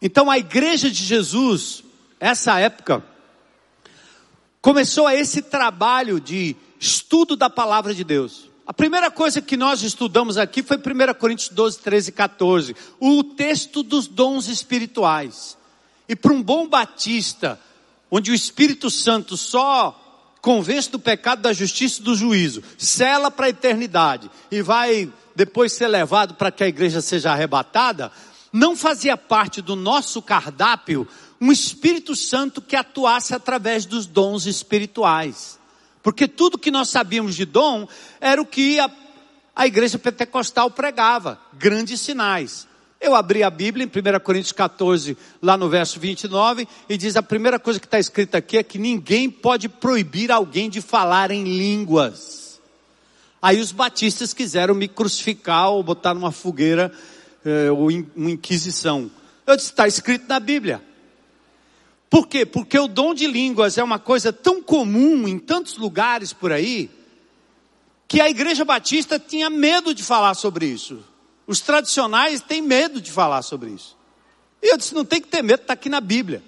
[0.00, 1.82] Então a igreja de Jesus,
[2.20, 3.04] essa época,
[4.62, 8.48] começou a esse trabalho de estudo da palavra de Deus.
[8.64, 13.24] A primeira coisa que nós estudamos aqui foi 1 Coríntios 12, 13 e 14, o
[13.24, 15.56] texto dos dons espirituais.
[16.08, 17.58] E para um bom batista,
[18.10, 20.04] onde o Espírito Santo só
[20.40, 25.72] convence do pecado, da justiça e do juízo, sela para a eternidade e vai depois
[25.72, 28.10] ser levado para que a igreja seja arrebatada,
[28.52, 31.06] não fazia parte do nosso cardápio
[31.40, 35.56] um Espírito Santo que atuasse através dos dons espirituais.
[36.02, 37.86] Porque tudo que nós sabíamos de dom
[38.20, 38.90] era o que a,
[39.54, 42.66] a igreja pentecostal pregava, grandes sinais.
[43.00, 47.22] Eu abri a Bíblia em 1 Coríntios 14, lá no verso 29, e diz: a
[47.22, 51.44] primeira coisa que está escrita aqui é que ninguém pode proibir alguém de falar em
[51.44, 52.37] línguas.
[53.40, 56.92] Aí os batistas quiseram me crucificar ou botar numa fogueira,
[57.44, 59.10] eh, ou uma inquisição.
[59.46, 60.82] Eu disse: está escrito na Bíblia.
[62.10, 62.44] Por quê?
[62.46, 66.90] Porque o dom de línguas é uma coisa tão comum em tantos lugares por aí,
[68.08, 71.04] que a igreja batista tinha medo de falar sobre isso.
[71.46, 73.96] Os tradicionais têm medo de falar sobre isso.
[74.62, 76.42] E eu disse: não tem que ter medo, está aqui na Bíblia.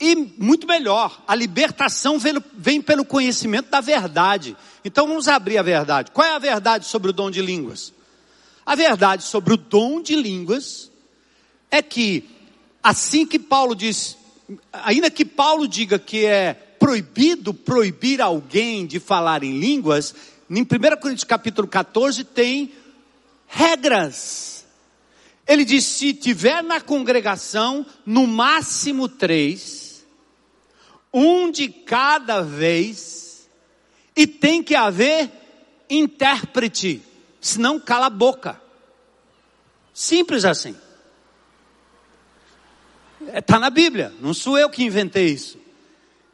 [0.00, 2.18] E muito melhor, a libertação
[2.54, 4.56] vem, pelo conhecimento da verdade.
[4.84, 6.12] Então vamos abrir a verdade.
[6.12, 7.92] Qual é a verdade sobre o dom de línguas?
[8.64, 10.88] A verdade sobre o dom de línguas
[11.70, 12.24] é que,
[12.82, 14.16] assim que Paulo diz,
[14.72, 20.14] ainda que Paulo diga que é proibido proibir alguém de falar em línguas,
[20.48, 20.66] em 1
[21.00, 22.72] Coríntios capítulo 14 tem
[23.48, 24.64] regras.
[25.46, 29.87] Ele diz: se tiver na congregação, no máximo três,
[31.12, 33.48] um de cada vez,
[34.14, 35.30] e tem que haver
[35.88, 37.02] intérprete,
[37.40, 38.60] senão cala a boca.
[39.94, 40.76] Simples assim.
[43.34, 45.58] Está é, na Bíblia, não sou eu que inventei isso.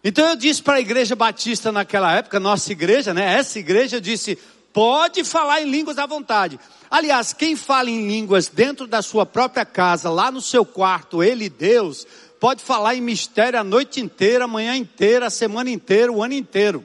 [0.03, 3.35] Então eu disse para a igreja batista naquela época, nossa igreja, né?
[3.35, 4.39] Essa igreja, disse:
[4.71, 6.61] pode falar em línguas à vontade.
[6.91, 11.47] Aliás, quem fala em línguas dentro da sua própria casa, lá no seu quarto, ele
[11.47, 12.07] e Deus,
[12.45, 16.35] pode falar em mistério a noite inteira, a manhã inteira, a semana inteira, o ano
[16.35, 16.85] inteiro.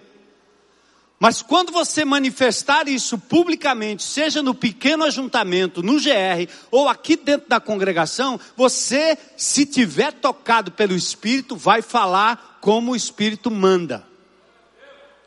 [1.19, 7.49] Mas quando você manifestar isso publicamente, seja no pequeno ajuntamento, no GR ou aqui dentro
[7.49, 14.07] da congregação, você, se tiver tocado pelo Espírito, vai falar como o Espírito manda.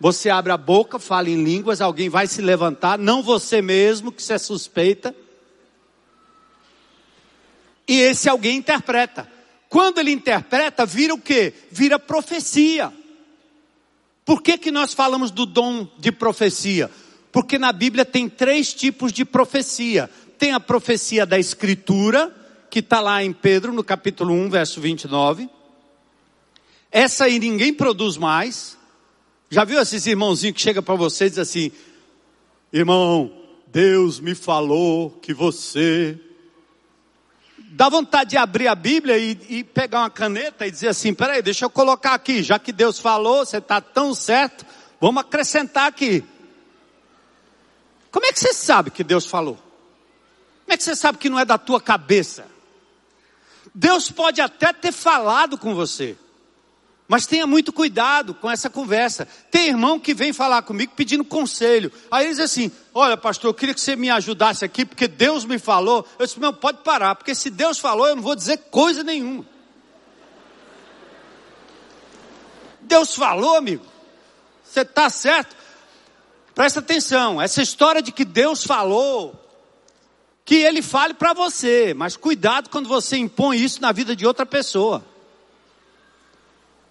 [0.00, 4.22] Você abre a boca, fala em línguas, alguém vai se levantar, não você mesmo, que
[4.22, 5.14] você é suspeita.
[7.86, 9.30] E esse alguém interpreta.
[9.72, 11.54] Quando ele interpreta, vira o quê?
[11.70, 12.92] Vira profecia.
[14.22, 16.90] Por que, que nós falamos do dom de profecia?
[17.32, 20.10] Porque na Bíblia tem três tipos de profecia.
[20.38, 22.30] Tem a profecia da Escritura,
[22.68, 25.48] que está lá em Pedro, no capítulo 1, verso 29.
[26.90, 28.76] Essa aí ninguém produz mais.
[29.48, 31.72] Já viu esses irmãozinhos que chegam para você e dizem assim:
[32.70, 33.32] Irmão,
[33.68, 36.20] Deus me falou que você
[37.74, 41.40] Dá vontade de abrir a Bíblia e, e, pegar uma caneta e dizer assim: peraí,
[41.40, 44.66] deixa eu colocar aqui, já que Deus falou, você está tão certo,
[45.00, 46.22] vamos acrescentar aqui.
[48.10, 49.54] Como é que você sabe que Deus falou?
[49.54, 52.44] Como é que você sabe que não é da tua cabeça?
[53.74, 56.14] Deus pode até ter falado com você,
[57.12, 59.28] mas tenha muito cuidado com essa conversa.
[59.50, 61.92] Tem irmão que vem falar comigo pedindo conselho.
[62.10, 65.44] Aí ele diz assim: Olha, pastor, eu queria que você me ajudasse aqui, porque Deus
[65.44, 66.08] me falou.
[66.18, 69.44] Eu disse: Não, pode parar, porque se Deus falou, eu não vou dizer coisa nenhuma.
[72.80, 73.84] Deus falou, amigo.
[74.64, 75.54] Você está certo?
[76.54, 79.38] Presta atenção, essa história de que Deus falou,
[80.46, 84.46] que Ele fale para você, mas cuidado quando você impõe isso na vida de outra
[84.46, 85.11] pessoa.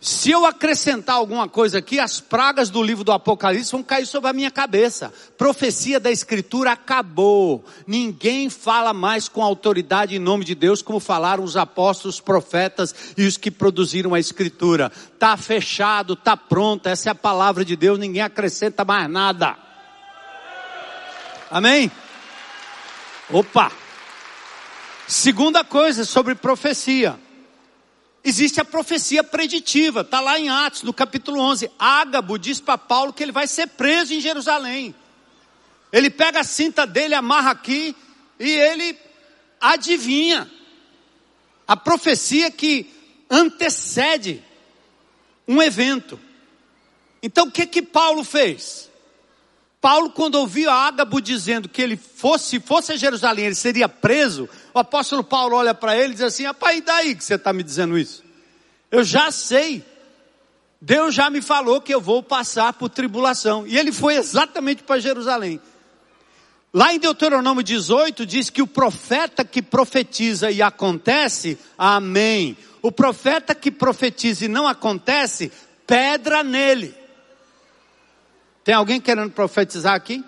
[0.03, 4.31] Se eu acrescentar alguma coisa aqui, as pragas do livro do Apocalipse vão cair sobre
[4.31, 5.13] a minha cabeça.
[5.37, 7.63] Profecia da Escritura acabou.
[7.85, 13.27] Ninguém fala mais com autoridade em nome de Deus como falaram os apóstolos, profetas e
[13.27, 14.91] os que produziram a Escritura.
[15.19, 16.89] Tá fechado, tá pronto.
[16.89, 17.99] Essa é a palavra de Deus.
[17.99, 19.55] Ninguém acrescenta mais nada.
[21.51, 21.91] Amém?
[23.29, 23.71] Opa!
[25.07, 27.19] Segunda coisa sobre profecia.
[28.23, 31.71] Existe a profecia preditiva, está lá em Atos, no capítulo 11.
[31.79, 34.93] Ágabo diz para Paulo que ele vai ser preso em Jerusalém.
[35.91, 37.95] Ele pega a cinta dele, amarra aqui
[38.39, 38.95] e ele
[39.59, 40.49] adivinha
[41.67, 42.93] a profecia que
[43.29, 44.43] antecede
[45.47, 46.19] um evento.
[47.23, 48.90] Então o que que Paulo fez?
[49.81, 54.79] Paulo, quando ouviu Ágabo dizendo que ele fosse, fosse a Jerusalém, ele seria preso, o
[54.79, 57.63] apóstolo Paulo olha para ele e diz assim: Rapaz, e daí que você está me
[57.63, 58.23] dizendo isso?
[58.91, 59.83] Eu já sei.
[60.79, 63.65] Deus já me falou que eu vou passar por tribulação.
[63.65, 65.59] E ele foi exatamente para Jerusalém.
[66.73, 72.55] Lá em Deuteronômio 18 diz que o profeta que profetiza e acontece, amém.
[72.81, 75.51] O profeta que profetiza e não acontece,
[75.85, 76.95] pedra nele.
[78.63, 80.23] Tem alguém querendo profetizar aqui?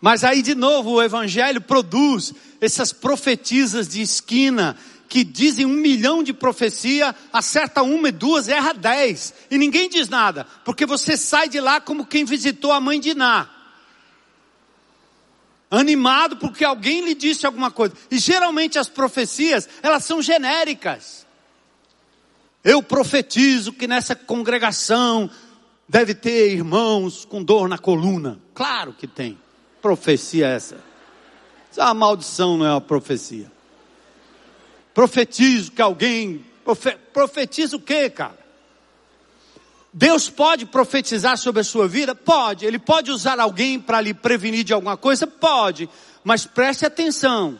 [0.00, 4.76] Mas aí de novo o evangelho produz essas profetisas de esquina
[5.08, 9.32] que dizem um milhão de profecia, acerta uma e duas, erra dez.
[9.50, 13.10] E ninguém diz nada, porque você sai de lá como quem visitou a mãe de
[13.10, 13.48] Iná.
[15.70, 17.94] Animado porque alguém lhe disse alguma coisa.
[18.10, 21.26] E geralmente as profecias, elas são genéricas.
[22.62, 25.30] Eu profetizo que nessa congregação
[25.88, 28.38] deve ter irmãos com dor na coluna.
[28.54, 29.38] Claro que tem.
[29.80, 30.76] Profecia essa.
[31.70, 33.50] Isso é uma maldição, não é uma profecia.
[34.92, 36.44] Profetizo que alguém.
[36.64, 38.38] Profe, profetiza o quê, cara?
[39.92, 42.14] Deus pode profetizar sobre a sua vida?
[42.14, 42.66] Pode.
[42.66, 45.26] Ele pode usar alguém para lhe prevenir de alguma coisa?
[45.26, 45.88] Pode.
[46.22, 47.58] Mas preste atenção.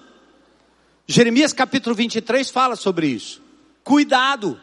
[1.07, 3.41] Jeremias capítulo 23 fala sobre isso.
[3.83, 4.61] Cuidado.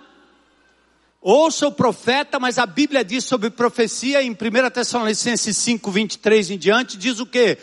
[1.28, 4.36] Ouça o profeta, mas a Bíblia diz sobre profecia em 1
[4.71, 7.57] Tessalonicenses 5, 23 em diante, diz o que?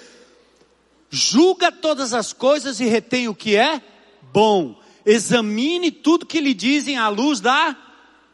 [1.08, 3.80] Julga todas as coisas e retém o que é
[4.32, 4.76] bom.
[5.06, 7.76] Examine tudo que lhe dizem à luz da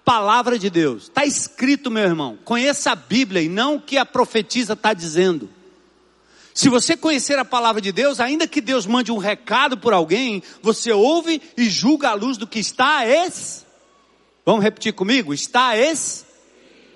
[0.03, 1.03] palavra de Deus.
[1.03, 2.39] Está escrito, meu irmão.
[2.43, 5.51] Conheça a Bíblia e não o que a profetisa está dizendo.
[6.55, 10.43] Se você conhecer a palavra de Deus, ainda que Deus mande um recado por alguém,
[10.63, 13.68] você ouve e julga à luz do que está es.
[14.49, 15.35] Vamos repetir comigo?
[15.35, 16.25] Está es.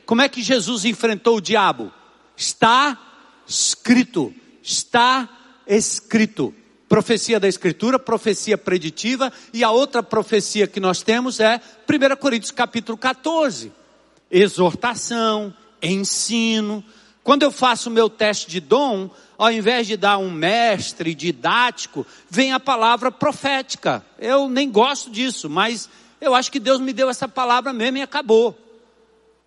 [0.06, 1.92] Como é que Jesus enfrentou o diabo?
[2.34, 2.98] Está
[3.46, 4.32] escrito.
[4.62, 5.28] Está
[5.66, 6.54] escrito
[6.88, 12.50] profecia da Escritura, profecia preditiva, e a outra profecia que nós temos é 1 Coríntios
[12.50, 13.70] capítulo 14.
[14.30, 16.82] Exortação, ensino.
[17.22, 22.06] Quando eu faço o meu teste de dom, ao invés de dar um mestre didático,
[22.30, 24.02] vem a palavra profética.
[24.18, 25.90] Eu nem gosto disso, mas
[26.22, 28.56] eu acho que Deus me deu essa palavra mesmo e acabou.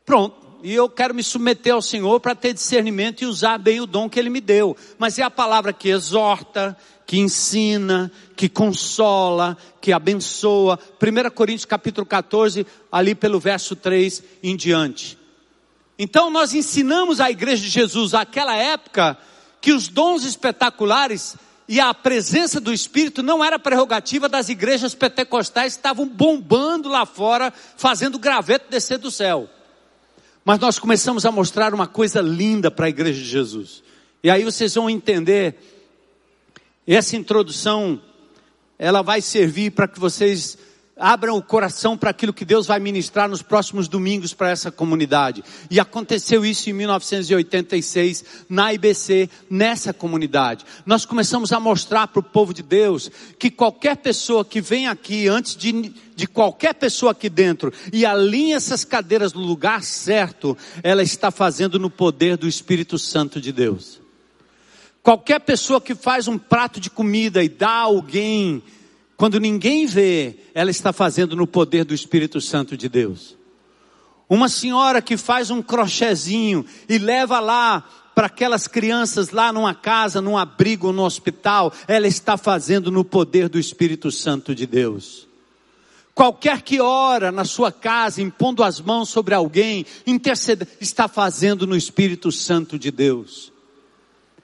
[0.05, 0.45] Pronto.
[0.61, 4.09] E eu quero me submeter ao Senhor para ter discernimento e usar bem o dom
[4.09, 4.75] que Ele me deu.
[4.97, 10.77] Mas é a palavra que exorta, que ensina, que consola, que abençoa.
[11.01, 15.17] 1 Coríntios capítulo 14, ali pelo verso 3 em diante.
[15.97, 19.17] Então nós ensinamos à igreja de Jesus naquela época
[19.61, 21.37] que os dons espetaculares
[21.67, 27.51] e a presença do Espírito não era prerrogativa das igrejas pentecostais estavam bombando lá fora,
[27.75, 29.49] fazendo graveto descer do céu.
[30.43, 33.83] Mas nós começamos a mostrar uma coisa linda para a igreja de Jesus.
[34.23, 35.55] E aí vocês vão entender
[36.85, 37.99] essa introdução,
[38.77, 40.57] ela vai servir para que vocês
[40.97, 45.43] abram o coração para aquilo que Deus vai ministrar nos próximos domingos para essa comunidade.
[45.69, 50.65] E aconteceu isso em 1986 na IBC, nessa comunidade.
[50.85, 55.27] Nós começamos a mostrar para o povo de Deus que qualquer pessoa que vem aqui
[55.27, 61.03] antes de, de qualquer pessoa aqui dentro e alinha essas cadeiras no lugar certo, ela
[61.03, 63.99] está fazendo no poder do Espírito Santo de Deus.
[65.03, 68.63] Qualquer pessoa que faz um prato de comida e dá a alguém,
[69.17, 73.37] quando ninguém vê, ela está fazendo no poder do Espírito Santo de Deus.
[74.27, 80.21] Uma senhora que faz um crochêzinho e leva lá para aquelas crianças lá numa casa,
[80.21, 85.27] num abrigo, no hospital, ela está fazendo no poder do Espírito Santo de Deus.
[86.13, 91.75] Qualquer que ora na sua casa, impondo as mãos sobre alguém, intercede, está fazendo no
[91.75, 93.51] Espírito Santo de Deus.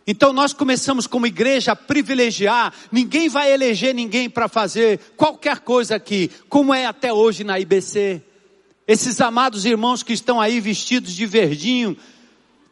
[0.05, 5.95] Então nós começamos como igreja a privilegiar, ninguém vai eleger ninguém para fazer qualquer coisa
[5.95, 8.21] aqui, como é até hoje na IBC.
[8.87, 11.95] Esses amados irmãos que estão aí vestidos de verdinho,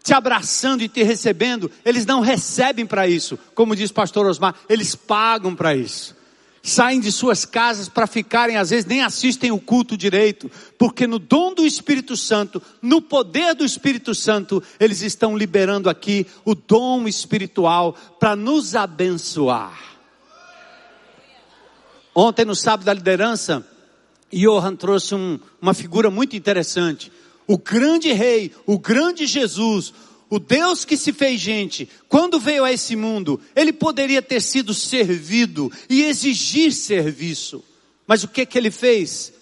[0.03, 4.95] te abraçando e te recebendo, eles não recebem para isso, como diz pastor Osmar, eles
[4.95, 6.18] pagam para isso
[6.61, 11.19] saem de suas casas para ficarem, às vezes nem assistem o culto direito, porque no
[11.19, 17.07] dom do Espírito Santo, no poder do Espírito Santo, eles estão liberando aqui o dom
[17.07, 19.89] espiritual para nos abençoar.
[22.13, 23.65] Ontem, no sábado da liderança,
[24.31, 27.11] Johan trouxe um, uma figura muito interessante.
[27.47, 29.93] O grande rei, o grande Jesus,
[30.29, 34.73] o Deus que se fez gente, quando veio a esse mundo, ele poderia ter sido
[34.73, 37.63] servido e exigir serviço.
[38.05, 39.33] Mas o que que ele fez?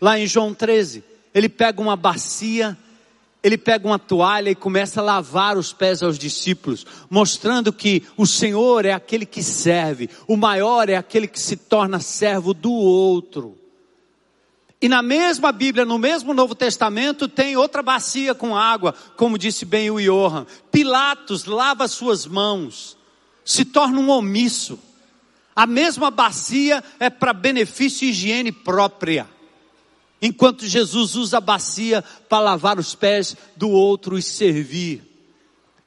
[0.00, 2.76] Lá em João 13, ele pega uma bacia,
[3.42, 8.26] ele pega uma toalha e começa a lavar os pés aos discípulos, mostrando que o
[8.26, 13.63] Senhor é aquele que serve, o maior é aquele que se torna servo do outro.
[14.84, 19.64] E na mesma Bíblia, no mesmo Novo Testamento, tem outra bacia com água, como disse
[19.64, 20.44] bem o Johan.
[20.70, 22.94] Pilatos lava suas mãos,
[23.42, 24.78] se torna um omisso.
[25.56, 29.26] A mesma bacia é para benefício e higiene própria.
[30.20, 35.02] Enquanto Jesus usa a bacia para lavar os pés do outro e servir.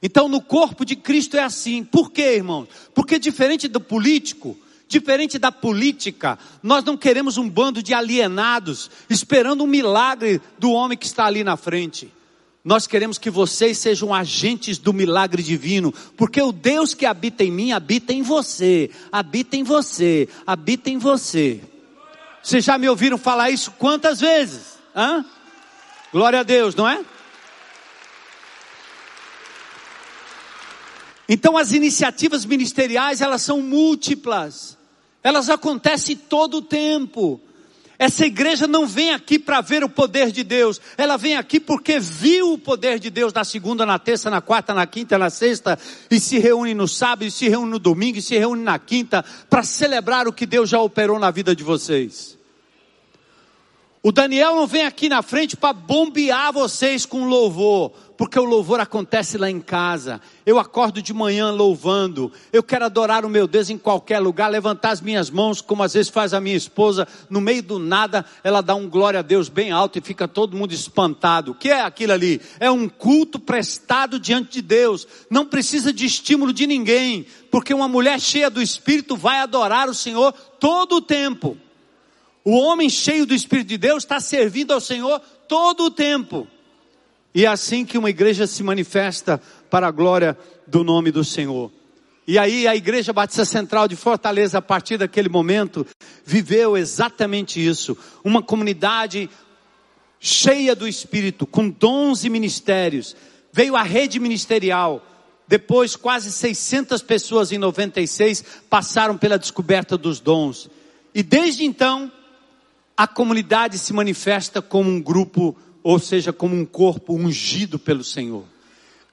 [0.02, 1.84] Então, no corpo de Cristo é assim.
[1.84, 2.66] Por quê, irmãos?
[2.92, 4.58] Porque diferente do político,
[4.88, 10.96] diferente da política, nós não queremos um bando de alienados esperando um milagre do homem
[10.96, 12.10] que está ali na frente.
[12.64, 17.50] Nós queremos que vocês sejam agentes do milagre divino, porque o Deus que habita em
[17.50, 21.60] mim habita em você, habita em você, habita em você.
[22.42, 24.78] Vocês já me ouviram falar isso quantas vezes?
[24.96, 25.24] Hã?
[26.10, 27.04] Glória a Deus, não é?
[31.28, 34.77] Então as iniciativas ministeriais, elas são múltiplas.
[35.28, 37.38] Elas acontecem todo o tempo.
[37.98, 42.00] Essa igreja não vem aqui para ver o poder de Deus, ela vem aqui porque
[42.00, 45.78] viu o poder de Deus na segunda, na terça, na quarta, na quinta, na sexta,
[46.10, 49.22] e se reúne no sábado, e se reúne no domingo, e se reúne na quinta,
[49.50, 52.38] para celebrar o que Deus já operou na vida de vocês.
[54.02, 58.80] O Daniel não vem aqui na frente para bombear vocês com louvor, porque o louvor
[58.80, 60.20] acontece lá em casa.
[60.44, 62.32] Eu acordo de manhã louvando.
[62.52, 65.94] Eu quero adorar o meu Deus em qualquer lugar, levantar as minhas mãos, como às
[65.94, 69.48] vezes faz a minha esposa, no meio do nada, ela dá um glória a Deus
[69.48, 71.52] bem alto e fica todo mundo espantado.
[71.52, 72.40] O que é aquilo ali?
[72.58, 75.06] É um culto prestado diante de Deus.
[75.30, 79.94] Não precisa de estímulo de ninguém, porque uma mulher cheia do Espírito vai adorar o
[79.94, 81.56] Senhor todo o tempo.
[82.44, 86.48] O homem cheio do Espírito de Deus está servindo ao Senhor todo o tempo.
[87.34, 91.70] E é assim que uma igreja se manifesta para a glória do nome do Senhor.
[92.26, 95.86] E aí a Igreja Batista Central de Fortaleza, a partir daquele momento,
[96.24, 97.96] viveu exatamente isso.
[98.22, 99.30] Uma comunidade
[100.20, 103.16] cheia do Espírito, com dons e ministérios.
[103.50, 105.02] Veio a rede ministerial.
[105.46, 110.68] Depois, quase 600 pessoas em 96 passaram pela descoberta dos dons.
[111.14, 112.12] E desde então,
[112.94, 115.56] a comunidade se manifesta como um grupo,
[115.88, 118.44] ou seja, como um corpo ungido pelo Senhor.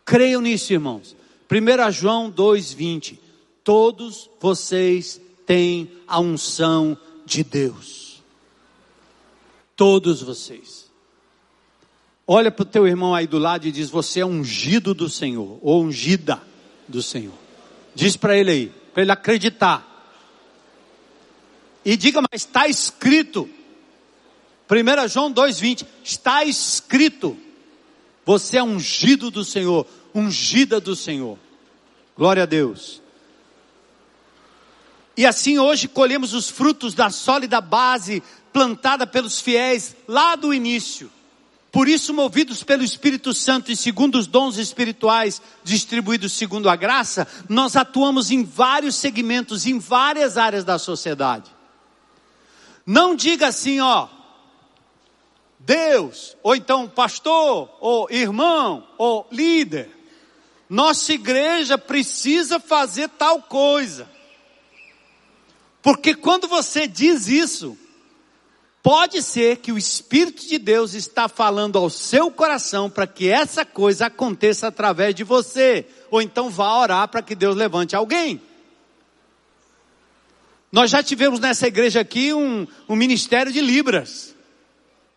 [0.03, 1.15] Creiam nisso, irmãos.
[1.49, 3.17] 1 João 2,20.
[3.63, 8.21] Todos vocês têm a unção de Deus.
[9.73, 10.91] Todos vocês.
[12.27, 15.57] Olha para o teu irmão aí do lado e diz: Você é ungido do Senhor,
[15.61, 16.43] ou ungida
[16.89, 17.39] do Senhor.
[17.95, 20.11] Diz para ele aí, para ele acreditar.
[21.85, 23.49] E diga, mas está escrito.
[24.69, 27.37] 1 João 2,20, está escrito:
[28.25, 31.37] Você é ungido do Senhor, ungida do Senhor.
[32.17, 33.01] Glória a Deus.
[35.17, 41.11] E assim hoje colhemos os frutos da sólida base plantada pelos fiéis lá do início.
[41.71, 47.27] Por isso, movidos pelo Espírito Santo e segundo os dons espirituais distribuídos segundo a graça,
[47.49, 51.51] nós atuamos em vários segmentos, em várias áreas da sociedade.
[52.85, 54.07] Não diga assim, ó,
[55.65, 59.89] Deus, ou então pastor, ou irmão, ou líder,
[60.69, 64.07] nossa igreja precisa fazer tal coisa.
[65.81, 67.77] Porque quando você diz isso,
[68.83, 73.65] pode ser que o Espírito de Deus está falando ao seu coração para que essa
[73.65, 78.39] coisa aconteça através de você, ou então vá orar para que Deus levante alguém.
[80.71, 84.34] Nós já tivemos nessa igreja aqui um, um ministério de Libras.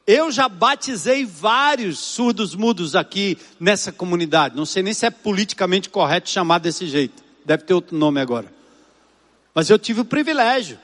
[0.09, 4.57] Eu já batizei vários surdos mudos aqui nessa comunidade.
[4.57, 7.23] Não sei nem se é politicamente correto chamar desse jeito.
[7.45, 8.51] Deve ter outro nome agora.
[9.55, 10.79] Mas eu tive o privilégio.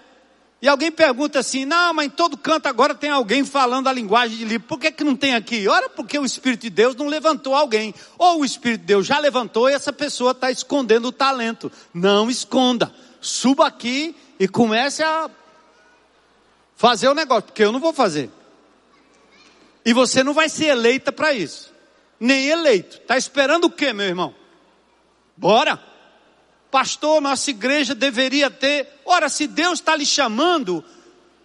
[0.61, 4.37] E alguém pergunta assim: não, mas em todo canto agora tem alguém falando a linguagem
[4.37, 4.69] de livro.
[4.69, 5.67] Por que, que não tem aqui?
[5.69, 7.95] Ora, porque o Espírito de Deus não levantou alguém.
[8.19, 11.73] Ou o Espírito de Deus já levantou e essa pessoa está escondendo o talento.
[11.95, 12.93] Não esconda.
[13.23, 15.31] Suba aqui e comece a
[16.77, 18.31] fazer o negócio, porque eu não vou fazer.
[19.85, 21.73] E você não vai ser eleita para isso.
[22.19, 22.99] Nem eleito.
[22.99, 24.35] Está esperando o quê, meu irmão?
[25.37, 25.83] Bora.
[26.71, 28.89] Pastor, nossa igreja deveria ter.
[29.05, 30.85] Ora, se Deus está lhe chamando,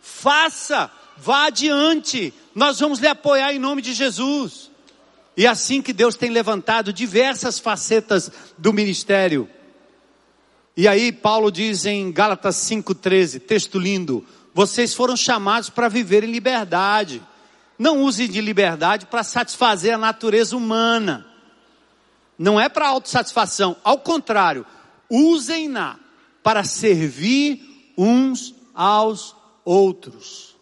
[0.02, 2.34] faça, vá adiante.
[2.56, 4.72] Nós vamos lhe apoiar em nome de Jesus.
[5.38, 9.50] E assim que Deus tem levantado diversas facetas do ministério.
[10.76, 16.32] E aí Paulo diz em Gálatas 5:13, texto lindo: vocês foram chamados para viver em
[16.32, 17.22] liberdade.
[17.80, 21.26] Não use de liberdade para satisfazer a natureza humana.
[22.38, 23.78] Não é para autossatisfação.
[23.86, 24.66] Ao contrário,
[25.10, 25.98] usem-na
[26.44, 30.56] para servir uns aos outros.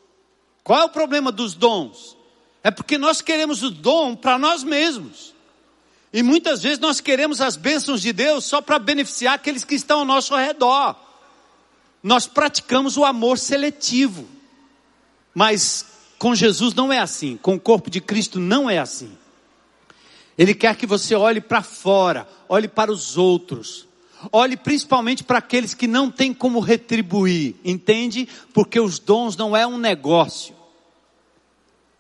[0.63, 2.15] Qual é o problema dos dons?
[2.63, 5.33] É porque nós queremos o dom para nós mesmos.
[6.13, 9.99] E muitas vezes nós queremos as bênçãos de Deus só para beneficiar aqueles que estão
[9.99, 10.95] ao nosso redor.
[12.03, 14.27] nós praticamos o amor seletivo.
[15.33, 19.11] Mas com Jesus não é assim, com o corpo de Cristo não é assim.
[20.37, 23.87] Ele quer que você olhe para fora, olhe para os outros,
[24.31, 28.27] olhe principalmente para aqueles que não têm como retribuir, entende?
[28.53, 30.55] Porque os dons não é um negócio,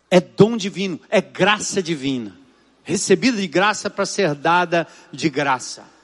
[0.09, 2.37] é dom divino, é graça divina,
[2.83, 5.96] recebida de graça para ser dada de graça.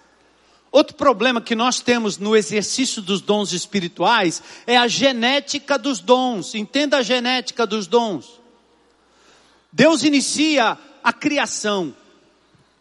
[0.73, 6.55] Outro problema que nós temos no exercício dos dons espirituais é a genética dos dons.
[6.55, 8.41] Entenda a genética dos dons.
[9.71, 11.95] Deus inicia a criação,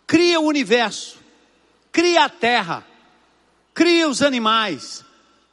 [0.07, 1.18] cria o universo,
[1.93, 2.86] cria a terra,
[3.74, 5.05] cria os animais,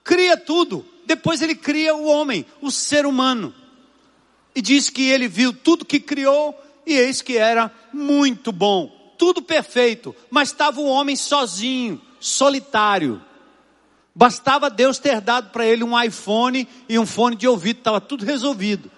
[0.01, 0.85] cria tudo.
[1.05, 3.53] Depois ele cria o homem, o ser humano.
[4.55, 9.41] E diz que ele viu tudo que criou e eis que era muito bom, tudo
[9.41, 13.21] perfeito, mas estava o homem sozinho, solitário.
[14.13, 18.25] Bastava Deus ter dado para ele um iPhone e um fone de ouvido, estava tudo
[18.25, 18.91] resolvido.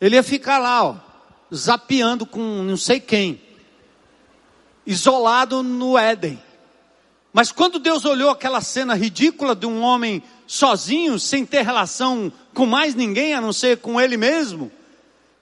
[0.00, 0.96] Ele ia ficar lá, ó,
[1.54, 3.40] zapeando com não sei quem,
[4.86, 6.42] isolado no Éden.
[7.32, 12.66] Mas quando Deus olhou aquela cena ridícula de um homem sozinho, sem ter relação com
[12.66, 14.72] mais ninguém a não ser com ele mesmo,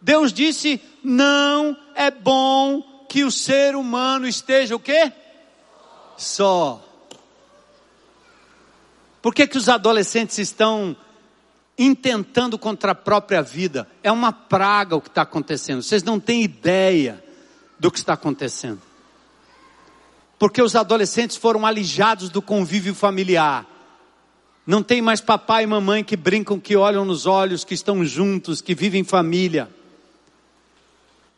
[0.01, 5.13] Deus disse: "Não é bom que o ser humano esteja o quê?
[6.19, 6.85] Só.
[9.23, 10.95] Por que que os adolescentes estão
[11.79, 13.89] intentando contra a própria vida?
[14.03, 15.83] É uma praga o que está acontecendo.
[15.83, 17.25] Vocês não têm ideia
[17.79, 18.83] do que está acontecendo
[20.39, 23.67] porque os adolescentes foram alijados do convívio familiar.
[24.65, 28.61] Não tem mais papai e mamãe que brincam, que olham nos olhos, que estão juntos,
[28.61, 29.69] que vivem família.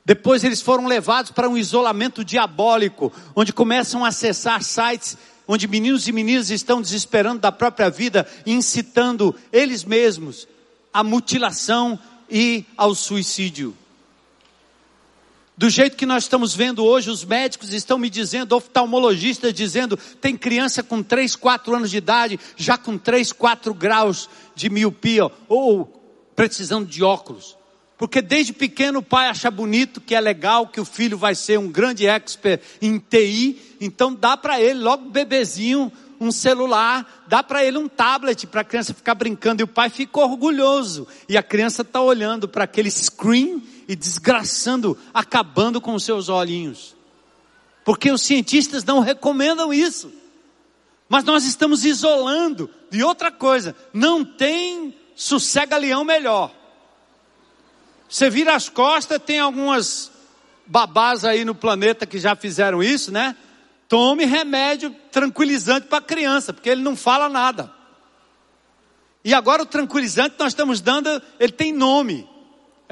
[0.05, 5.17] Depois eles foram levados para um isolamento diabólico, onde começam a acessar sites
[5.53, 10.47] onde meninos e meninas estão desesperando da própria vida, incitando eles mesmos
[10.93, 11.99] à mutilação
[12.31, 13.77] e ao suicídio.
[15.57, 20.37] Do jeito que nós estamos vendo hoje, os médicos estão me dizendo, oftalmologistas dizendo, tem
[20.37, 25.85] criança com 3, 4 anos de idade, já com 3, 4 graus de miopia, ou
[26.37, 27.57] precisando de óculos.
[28.01, 31.59] Porque desde pequeno o pai acha bonito, que é legal, que o filho vai ser
[31.59, 37.63] um grande expert em TI, então dá para ele, logo bebezinho, um celular, dá para
[37.63, 41.07] ele um tablet para a criança ficar brincando e o pai fica orgulhoso.
[41.29, 46.97] E a criança está olhando para aquele screen e desgraçando, acabando com os seus olhinhos.
[47.85, 50.11] Porque os cientistas não recomendam isso.
[51.07, 52.71] Mas nós estamos isolando.
[52.91, 56.60] E outra coisa, não tem sossega-leão melhor.
[58.11, 60.11] Você vira as costas, tem algumas
[60.67, 63.37] babás aí no planeta que já fizeram isso, né?
[63.89, 67.73] Tome remédio tranquilizante para a criança, porque ele não fala nada.
[69.25, 72.29] E agora o tranquilizante nós estamos dando, ele tem nome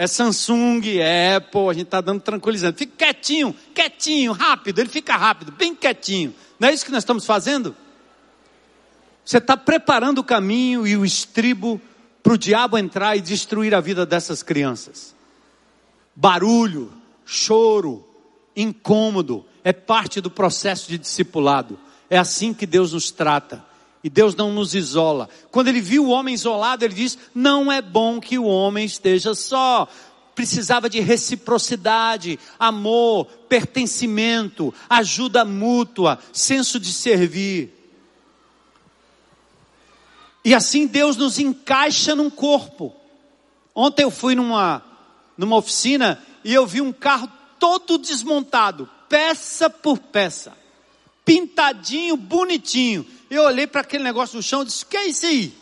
[0.01, 2.79] é Samsung, é Apple, a gente está dando tranquilizante.
[2.79, 6.33] Fica quietinho, quietinho, rápido, ele fica rápido, bem quietinho.
[6.57, 7.75] Não é isso que nós estamos fazendo?
[9.25, 11.81] Você está preparando o caminho e o estribo
[12.29, 15.14] para o diabo entrar e destruir a vida dessas crianças.
[16.14, 16.93] Barulho,
[17.24, 18.07] choro,
[18.55, 21.79] incômodo, é parte do processo de discipulado.
[22.11, 23.64] É assim que Deus nos trata.
[24.05, 25.31] E Deus não nos isola.
[25.51, 29.33] Quando ele viu o homem isolado, ele diz: Não é bom que o homem esteja
[29.33, 29.89] só.
[30.35, 37.78] Precisava de reciprocidade, amor, pertencimento, ajuda mútua, senso de servir.
[40.45, 42.95] E assim Deus nos encaixa num corpo.
[43.74, 44.82] Ontem eu fui numa,
[45.36, 50.57] numa oficina e eu vi um carro todo desmontado, peça por peça,
[51.24, 55.55] pintadinho, bonitinho eu olhei para aquele negócio no chão e disse: Que é isso aí?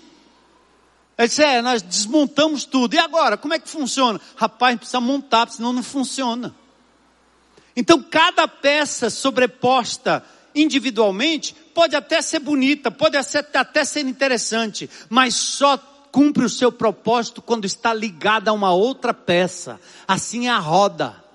[1.18, 2.94] Ele disse: É, nós desmontamos tudo.
[2.94, 3.36] E agora?
[3.36, 4.20] Como é que funciona?
[4.36, 6.54] Rapaz, precisa montar, senão não funciona.
[7.74, 10.24] Então, cada peça sobreposta
[10.54, 15.76] individualmente pode até ser bonita, pode até ser interessante, mas só
[16.10, 19.78] cumpre o seu propósito quando está ligada a uma outra peça.
[20.08, 21.26] Assim é a roda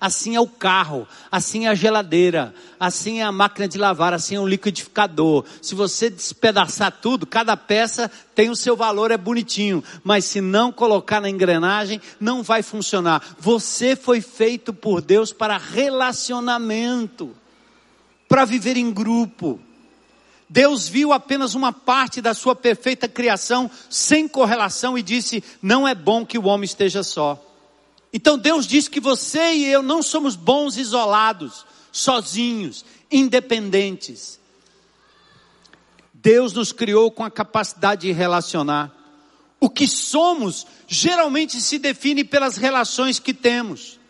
[0.00, 4.34] assim é o carro, assim é a geladeira, assim é a máquina de lavar, assim
[4.36, 5.44] é o liquidificador.
[5.60, 10.72] Se você despedaçar tudo, cada peça tem o seu valor, é bonitinho, mas se não
[10.72, 13.36] colocar na engrenagem, não vai funcionar.
[13.38, 17.36] Você foi feito por Deus para relacionamento,
[18.26, 19.60] para viver em grupo.
[20.52, 25.94] Deus viu apenas uma parte da sua perfeita criação sem correlação e disse: Não é
[25.94, 27.40] bom que o homem esteja só.
[28.12, 34.40] Então Deus diz que você e eu não somos bons isolados, sozinhos, independentes.
[36.12, 38.92] Deus nos criou com a capacidade de relacionar.
[39.60, 44.00] O que somos geralmente se define pelas relações que temos.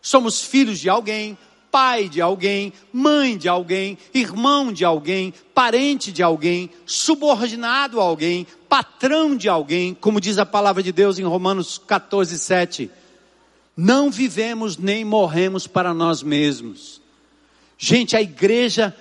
[0.00, 1.36] Somos filhos de alguém,
[1.70, 8.46] pai de alguém, mãe de alguém, irmão de alguém, parente de alguém, subordinado a alguém,
[8.68, 12.90] patrão de alguém, como diz a palavra de Deus em Romanos 14, 7.
[13.76, 17.00] Não vivemos nem morremos para nós mesmos.
[17.78, 18.94] Gente, a igreja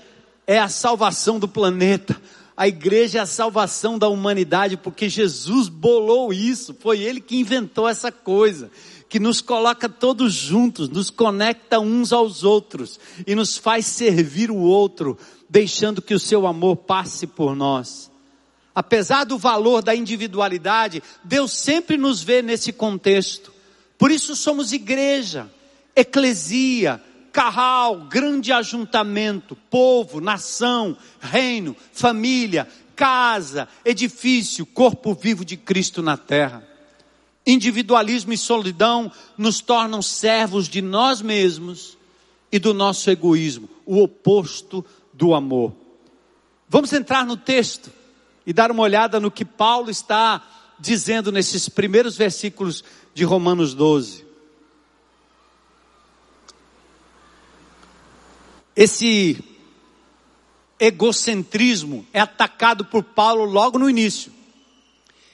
[0.48, 2.20] é a salvação do planeta.
[2.56, 7.88] A igreja é a salvação da humanidade, porque Jesus bolou isso, foi ele que inventou
[7.88, 8.70] essa coisa,
[9.10, 14.58] que nos coloca todos juntos, nos conecta uns aos outros e nos faz servir o
[14.58, 15.18] outro,
[15.50, 18.12] deixando que o seu amor passe por nós.
[18.74, 23.52] Apesar do valor da individualidade, Deus sempre nos vê nesse contexto.
[23.98, 25.52] Por isso somos igreja,
[25.96, 27.04] eclesia,
[27.34, 36.69] carral, grande ajuntamento, povo, nação, reino, família, casa, edifício, corpo vivo de Cristo na terra.
[37.50, 41.98] Individualismo e solidão nos tornam servos de nós mesmos
[42.52, 45.74] e do nosso egoísmo, o oposto do amor.
[46.68, 47.92] Vamos entrar no texto
[48.46, 50.48] e dar uma olhada no que Paulo está
[50.78, 52.84] dizendo nesses primeiros versículos
[53.16, 54.24] de Romanos 12.
[58.76, 59.44] Esse
[60.80, 64.32] egocentrismo é atacado por Paulo logo no início.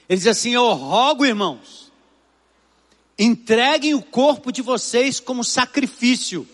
[0.08, 1.85] Ele diz assim: Eu rogo, irmãos,
[3.18, 6.46] entreguem o corpo de vocês como sacrifício,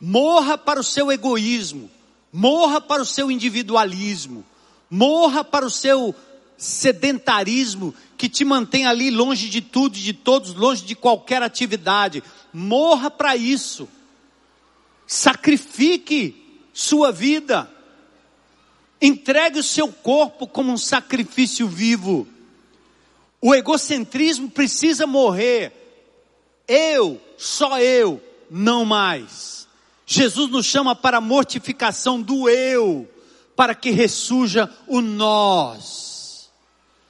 [0.00, 1.90] morra para o seu egoísmo,
[2.32, 4.44] morra para o seu individualismo,
[4.90, 6.14] morra para o seu
[6.56, 12.22] sedentarismo que te mantém ali longe de tudo e de todos, longe de qualquer atividade.
[12.52, 13.88] Morra para isso.
[15.06, 16.34] Sacrifique
[16.74, 17.70] sua vida.
[19.00, 22.26] Entregue o seu corpo como um sacrifício vivo.
[23.40, 25.72] O egocentrismo precisa morrer.
[26.66, 29.66] Eu, só eu, não mais.
[30.06, 33.08] Jesus nos chama para a mortificação do eu,
[33.54, 36.50] para que ressurja o nós.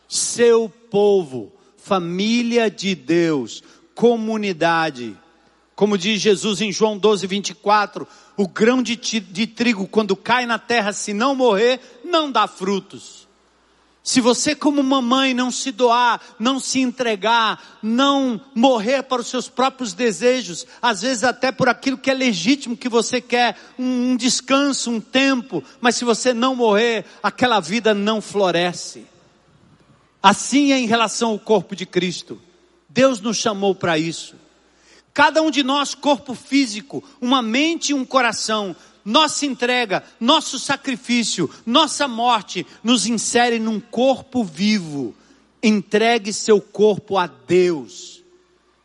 [0.08, 3.62] Seu povo, família de Deus,
[3.94, 5.16] comunidade
[5.78, 8.04] como diz Jesus em João 12, 24,
[8.36, 13.27] o grão de, de trigo, quando cai na terra, se não morrer, não dá frutos.
[14.02, 19.48] Se você, como mamãe, não se doar, não se entregar, não morrer para os seus
[19.48, 24.16] próprios desejos, às vezes até por aquilo que é legítimo que você quer, um, um
[24.16, 29.04] descanso, um tempo, mas se você não morrer, aquela vida não floresce.
[30.22, 32.40] Assim é em relação ao corpo de Cristo.
[32.88, 34.34] Deus nos chamou para isso.
[35.12, 38.74] Cada um de nós, corpo físico, uma mente e um coração,
[39.08, 45.14] nossa entrega, nosso sacrifício, nossa morte, nos insere num corpo vivo.
[45.62, 48.22] Entregue seu corpo a Deus.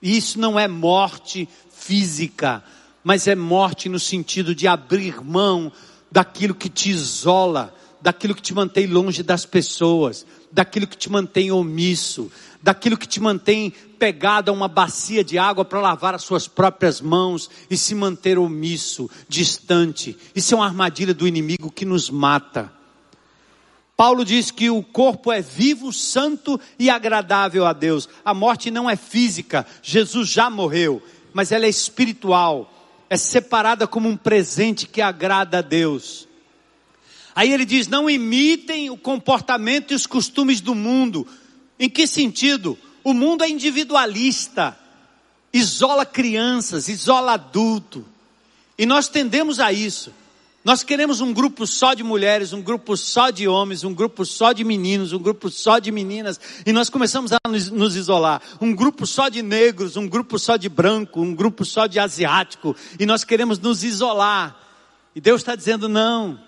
[0.02, 2.64] E isso não é morte física,
[3.04, 5.70] mas é morte no sentido de abrir mão
[6.10, 11.54] daquilo que te isola, daquilo que te mantém longe das pessoas, daquilo que te mantém
[11.54, 12.30] omisso,
[12.62, 17.00] daquilo que te mantém pegado a uma bacia de água para lavar as suas próprias
[17.00, 20.18] mãos e se manter omisso, distante.
[20.36, 22.74] Isso é uma armadilha do inimigo que nos mata.
[23.96, 28.10] Paulo diz que o corpo é vivo, santo e agradável a Deus.
[28.26, 31.02] A morte não é física, Jesus já morreu,
[31.32, 32.70] mas ela é espiritual,
[33.10, 36.23] é separada como um presente que agrada a Deus.
[37.36, 41.28] Aí ele diz: não imitem o comportamento e os costumes do mundo,
[41.80, 42.78] em que sentido?
[43.04, 44.78] O mundo é individualista,
[45.52, 48.06] isola crianças, isola adulto.
[48.78, 50.12] E nós tendemos a isso.
[50.64, 54.54] Nós queremos um grupo só de mulheres, um grupo só de homens, um grupo só
[54.54, 58.42] de meninos, um grupo só de meninas, e nós começamos a nos, nos, isolar.
[58.62, 62.74] Um grupo só de negros, um grupo só de branco, um grupo só de asiático,
[62.98, 64.58] e nós queremos nos isolar.
[65.14, 66.40] E Deus está dizendo: não,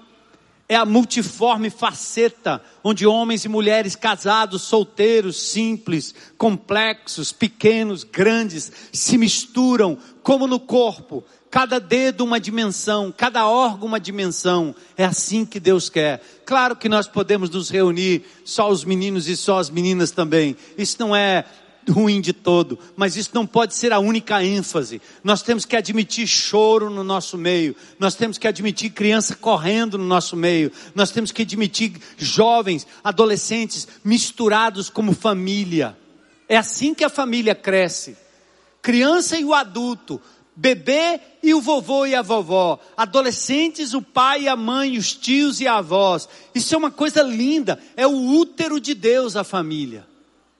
[0.68, 9.18] é a multiforme faceta, onde homens e mulheres casados, solteiros, simples, complexos, pequenos, grandes, se
[9.18, 14.76] misturam, como no corpo, cada dedo uma dimensão, cada órgão uma dimensão.
[14.97, 16.22] É assim que Deus quer.
[16.45, 20.55] Claro que nós podemos nos reunir, só os meninos e só as meninas também.
[20.78, 21.45] Isso não é
[21.89, 25.01] ruim de todo, mas isso não pode ser a única ênfase.
[25.23, 30.05] Nós temos que admitir choro no nosso meio, nós temos que admitir criança correndo no
[30.05, 35.97] nosso meio, nós temos que admitir jovens, adolescentes misturados como família.
[36.47, 38.17] É assim que a família cresce.
[38.81, 40.21] Criança e o adulto,
[40.55, 45.59] bebê e o vovô e a vovó, adolescentes, o pai e a mãe, os tios
[45.59, 46.29] e avós.
[46.53, 50.07] Isso é uma coisa linda, é o útero de Deus a família.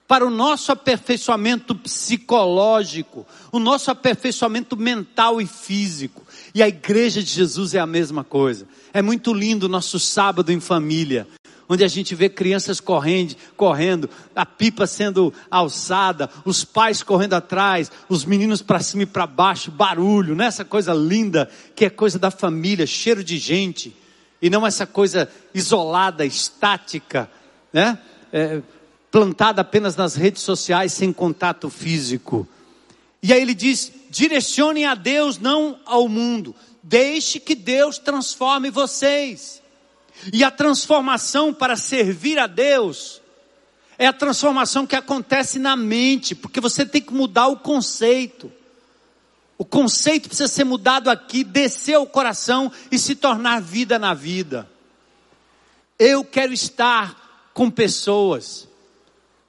[0.06, 6.22] Para o nosso aperfeiçoamento psicológico, o nosso aperfeiçoamento mental e físico.
[6.54, 8.68] E a igreja de Jesus é a mesma coisa.
[8.92, 11.26] É muito lindo o nosso sábado em família
[11.68, 17.90] onde a gente vê crianças correndo, correndo, a pipa sendo alçada, os pais correndo atrás,
[18.08, 20.48] os meninos para cima e para baixo, barulho, né?
[20.68, 23.96] coisa linda que é coisa da família, cheiro de gente,
[24.40, 27.28] e não essa coisa isolada, estática,
[27.72, 27.98] né?
[28.32, 28.60] É,
[29.10, 32.46] plantada apenas nas redes sociais, sem contato físico.
[33.22, 36.54] E aí ele diz: direcione a Deus, não ao mundo.
[36.82, 39.62] Deixe que Deus transforme vocês.
[40.32, 43.20] E a transformação para servir a Deus
[43.98, 48.52] é a transformação que acontece na mente, porque você tem que mudar o conceito.
[49.58, 54.70] O conceito precisa ser mudado aqui, descer o coração e se tornar vida na vida.
[55.98, 58.65] Eu quero estar com pessoas.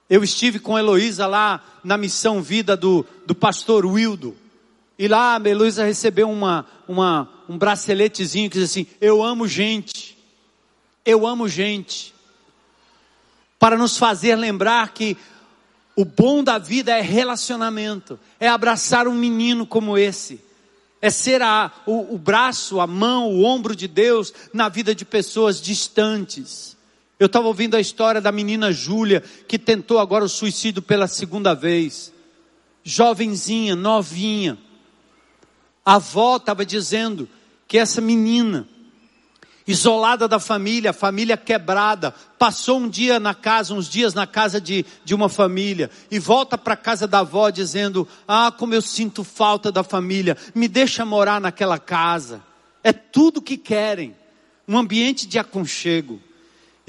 [0.08, 4.36] Eu estive com Heloísa lá na missão vida do, do pastor Wildo.
[4.98, 10.16] E lá a Heloísa recebeu uma, uma, um braceletezinho que diz assim: Eu amo gente.
[11.04, 12.14] Eu amo gente.
[13.58, 15.16] Para nos fazer lembrar que
[15.94, 20.40] o bom da vida é relacionamento, é abraçar um menino como esse,
[21.02, 25.04] é ser a, o, o braço, a mão, o ombro de Deus na vida de
[25.04, 26.77] pessoas distantes.
[27.18, 31.52] Eu estava ouvindo a história da menina Júlia, que tentou agora o suicídio pela segunda
[31.52, 32.12] vez.
[32.84, 34.56] Jovenzinha, novinha.
[35.84, 37.28] A avó estava dizendo
[37.66, 38.68] que essa menina,
[39.66, 44.86] isolada da família, família quebrada, passou um dia na casa, uns dias na casa de,
[45.04, 49.24] de uma família, e volta para a casa da avó dizendo: Ah, como eu sinto
[49.24, 52.44] falta da família, me deixa morar naquela casa.
[52.84, 54.14] É tudo que querem,
[54.68, 56.27] um ambiente de aconchego.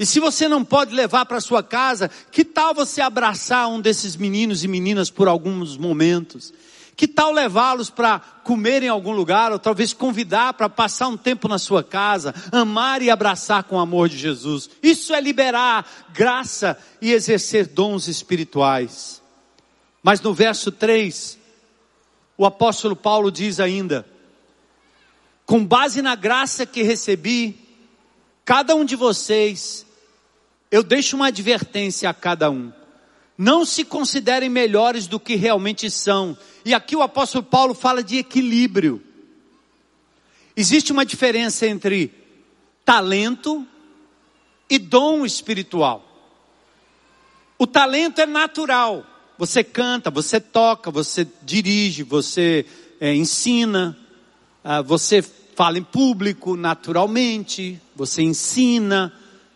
[0.00, 4.16] E se você não pode levar para sua casa, que tal você abraçar um desses
[4.16, 6.54] meninos e meninas por alguns momentos?
[6.96, 11.46] Que tal levá-los para comer em algum lugar, ou talvez convidar para passar um tempo
[11.48, 14.70] na sua casa, amar e abraçar com o amor de Jesus?
[14.82, 19.20] Isso é liberar graça e exercer dons espirituais.
[20.02, 21.38] Mas no verso 3,
[22.38, 24.06] o apóstolo Paulo diz ainda:
[25.44, 27.68] com base na graça que recebi,
[28.46, 29.84] cada um de vocês,
[30.70, 32.72] eu deixo uma advertência a cada um
[33.40, 36.36] não se considerem melhores do que realmente são.
[36.62, 39.02] E aqui o apóstolo Paulo fala de equilíbrio.
[40.54, 42.12] Existe uma diferença entre
[42.84, 43.66] talento
[44.68, 46.06] e dom espiritual.
[47.58, 49.06] O talento é natural.
[49.38, 52.66] Você canta, você toca, você dirige, você
[53.00, 53.96] é, ensina,
[54.62, 59.10] ah, você fala em público naturalmente, você ensina,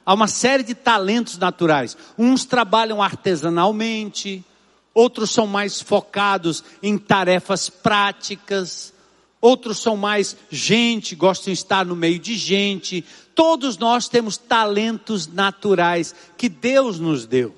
[0.07, 1.97] Há uma série de talentos naturais.
[2.19, 4.45] Uns trabalham artesanalmente,
[4.93, 8.93] outros são mais focados em tarefas práticas,
[9.41, 13.05] outros são mais gente, gostam de estar no meio de gente.
[13.35, 17.55] Todos nós temos talentos naturais que Deus nos deu.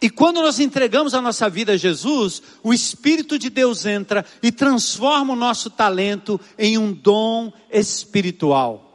[0.00, 4.52] E quando nós entregamos a nossa vida a Jesus, o Espírito de Deus entra e
[4.52, 8.87] transforma o nosso talento em um dom espiritual.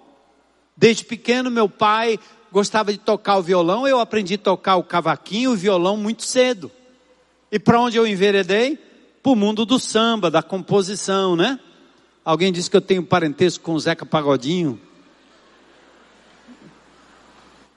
[0.84, 2.20] Desde pequeno, meu pai
[2.52, 6.70] gostava de tocar o violão, eu aprendi a tocar o cavaquinho o violão muito cedo.
[7.50, 8.78] E para onde eu enveredei?
[9.24, 11.58] Para o mundo do samba, da composição, né?
[12.26, 14.78] Alguém disse que eu tenho parentesco com o Zeca Pagodinho.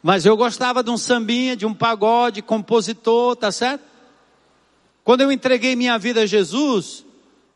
[0.03, 3.85] Mas eu gostava de um sambinha, de um pagode, compositor, tá certo?
[5.05, 7.07] Quando eu entreguei minha vida a Jesus,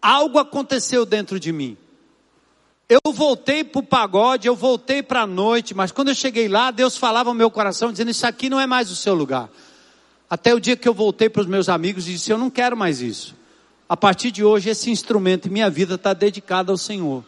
[0.00, 1.76] algo aconteceu dentro de mim.
[2.90, 6.72] Eu voltei para o pagode, eu voltei para a noite, mas quando eu cheguei lá,
[6.72, 9.48] Deus falava no meu coração, dizendo: Isso aqui não é mais o seu lugar.
[10.28, 12.76] Até o dia que eu voltei para os meus amigos e disse: Eu não quero
[12.76, 13.36] mais isso.
[13.88, 17.24] A partir de hoje, esse instrumento em minha vida está dedicado ao Senhor.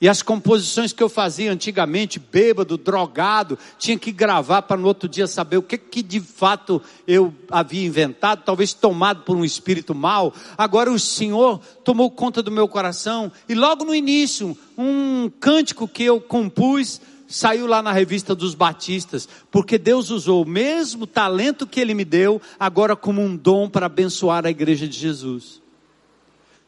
[0.00, 5.08] E as composições que eu fazia antigamente, bêbado, drogado, tinha que gravar para no outro
[5.08, 9.96] dia saber o que, que de fato eu havia inventado, talvez tomado por um espírito
[9.96, 10.32] mau.
[10.56, 16.04] Agora o Senhor tomou conta do meu coração e logo no início, um cântico que
[16.04, 21.78] eu compus saiu lá na revista dos Batistas, porque Deus usou o mesmo talento que
[21.78, 25.60] Ele me deu, agora como um dom para abençoar a igreja de Jesus.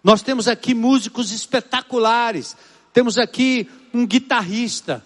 [0.04, 2.56] Nós temos aqui músicos espetaculares,
[2.92, 5.04] temos aqui um guitarrista.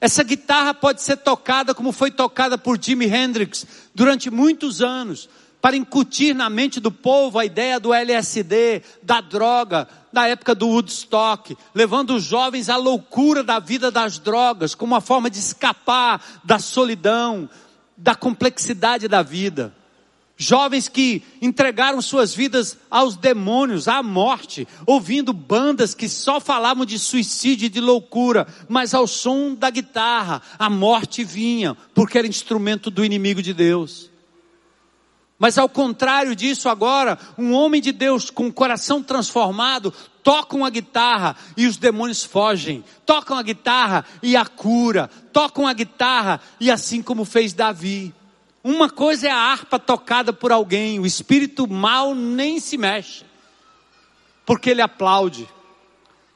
[0.00, 5.28] Essa guitarra pode ser tocada como foi tocada por Jimi Hendrix durante muitos anos.
[5.64, 10.68] para incutir na mente do povo a ideia do LSD, da droga, da época do
[10.68, 16.22] Woodstock, levando os jovens à loucura da vida das drogas, como uma forma de escapar
[16.44, 17.48] da solidão,
[17.96, 19.74] da complexidade da vida.
[20.36, 26.98] Jovens que entregaram suas vidas aos demônios, à morte, ouvindo bandas que só falavam de
[26.98, 32.90] suicídio e de loucura, mas ao som da guitarra, a morte vinha, porque era instrumento
[32.90, 34.10] do inimigo de Deus.
[35.38, 40.70] Mas ao contrário disso, agora, um homem de Deus com o coração transformado toca uma
[40.70, 46.70] guitarra e os demônios fogem, tocam a guitarra e a cura, tocam a guitarra e
[46.70, 48.12] assim como fez Davi.
[48.64, 53.22] Uma coisa é a harpa tocada por alguém, o espírito mal nem se mexe,
[54.46, 55.46] porque ele aplaude.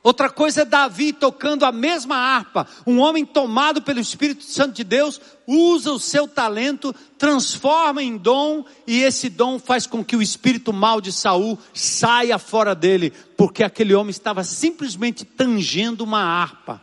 [0.02, 2.66] Outra coisa é Davi tocando a mesma harpa.
[2.86, 8.64] Um homem tomado pelo Espírito Santo de Deus usa o seu talento, transforma em dom
[8.86, 13.62] e esse dom faz com que o espírito mal de Saul saia fora dele, porque
[13.62, 16.80] aquele homem estava simplesmente tangendo uma harpa.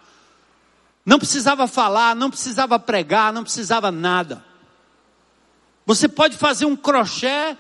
[1.04, 4.45] Não precisava falar, não precisava pregar, não precisava nada.
[5.86, 7.56] Você pode fazer um crochê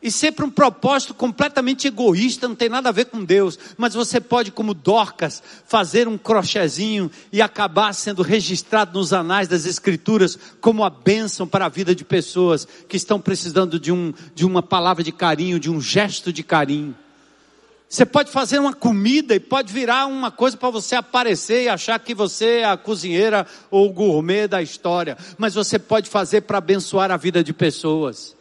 [0.00, 3.58] e sempre um propósito completamente egoísta, não tem nada a ver com Deus.
[3.76, 9.66] Mas você pode, como Dorcas, fazer um crochêzinho e acabar sendo registrado nos anais das
[9.66, 14.46] Escrituras como a bênção para a vida de pessoas que estão precisando de, um, de
[14.46, 16.94] uma palavra de carinho, de um gesto de carinho.
[17.88, 21.98] Você pode fazer uma comida e pode virar uma coisa para você aparecer e achar
[21.98, 25.16] que você é a cozinheira ou o gourmet da história.
[25.38, 28.36] Mas você pode fazer para abençoar a vida de pessoas.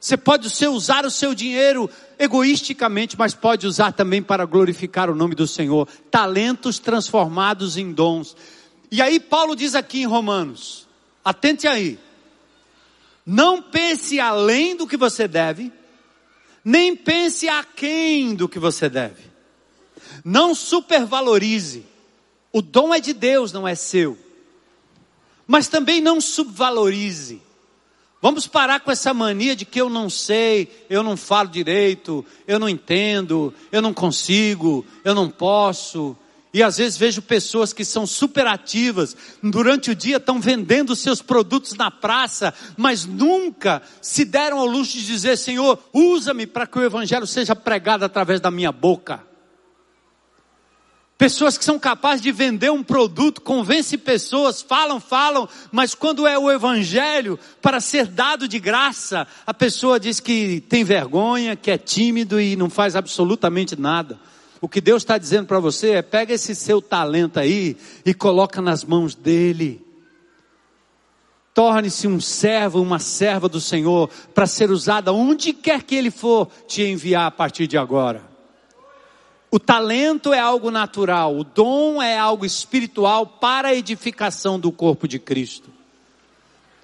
[0.00, 1.88] Você pode usar o seu dinheiro
[2.18, 5.86] egoisticamente, mas pode usar também para glorificar o nome do Senhor.
[6.10, 8.34] Talentos transformados em dons.
[8.90, 10.88] E aí Paulo diz aqui em Romanos,
[11.24, 11.96] atente aí.
[13.24, 15.70] Não pense além do que você deve,
[16.64, 19.30] nem pense aquém do que você deve.
[20.24, 21.86] Não supervalorize.
[22.52, 24.18] O dom é de Deus, não é seu.
[25.46, 27.40] Mas também não subvalorize.
[28.22, 32.58] Vamos parar com essa mania de que eu não sei, eu não falo direito, eu
[32.58, 36.14] não entendo, eu não consigo, eu não posso.
[36.52, 41.74] E às vezes vejo pessoas que são superativas, durante o dia estão vendendo seus produtos
[41.74, 46.84] na praça, mas nunca se deram ao luxo de dizer: Senhor, usa-me para que o
[46.84, 49.30] Evangelho seja pregado através da minha boca.
[51.20, 56.38] Pessoas que são capazes de vender um produto, convence pessoas, falam, falam, mas quando é
[56.38, 61.76] o evangelho para ser dado de graça, a pessoa diz que tem vergonha, que é
[61.76, 64.18] tímido e não faz absolutamente nada.
[64.60, 68.60] O que Deus está dizendo para você é: pega esse seu talento aí e coloca
[68.60, 69.84] nas mãos dele.
[71.54, 76.48] Torne-se um servo, uma serva do Senhor, para ser usada onde quer que Ele for
[76.66, 78.30] te enviar a partir de agora.
[79.50, 85.08] O talento é algo natural, o dom é algo espiritual para a edificação do corpo
[85.08, 85.79] de Cristo.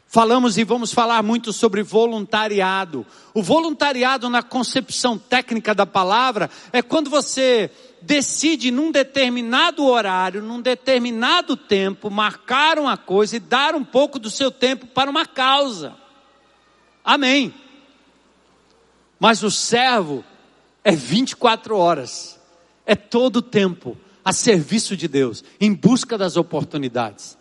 [0.07, 3.05] Falamos e vamos falar muito sobre voluntariado.
[3.35, 10.61] O voluntariado, na concepção técnica da palavra, é quando você decide num determinado horário, num
[10.61, 15.95] determinado tempo, marcar uma coisa e dar um pouco do seu tempo para uma causa.
[17.05, 17.53] Amém.
[19.19, 20.25] Mas o servo
[20.85, 22.37] é 24 horas
[22.87, 27.37] é todo o tempo a serviço de Deus, em busca das oportunidades.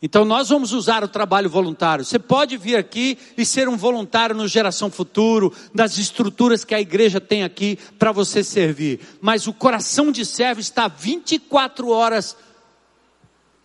[0.00, 2.04] Então nós vamos usar o trabalho voluntário.
[2.04, 6.80] Você pode vir aqui e ser um voluntário no Geração Futuro, das estruturas que a
[6.80, 9.00] igreja tem aqui para você servir.
[9.20, 12.36] Mas o coração de servo está 24 horas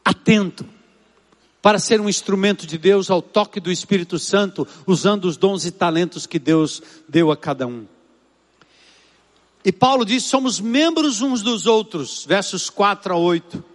[0.04, 0.66] atento
[1.62, 5.72] para ser um instrumento de Deus ao toque do Espírito Santo, usando os dons e
[5.72, 7.86] talentos que Deus deu a cada um.
[9.64, 13.73] E Paulo diz: somos membros uns dos outros, versos 4 a 8.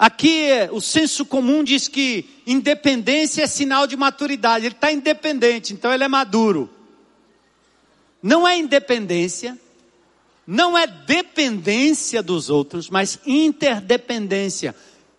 [0.00, 4.64] Aqui o senso comum diz que independência é sinal de maturidade.
[4.64, 6.70] Ele está independente, então ele é maduro.
[8.22, 9.58] Não é independência,
[10.46, 14.74] não é dependência dos outros, mas interdependência.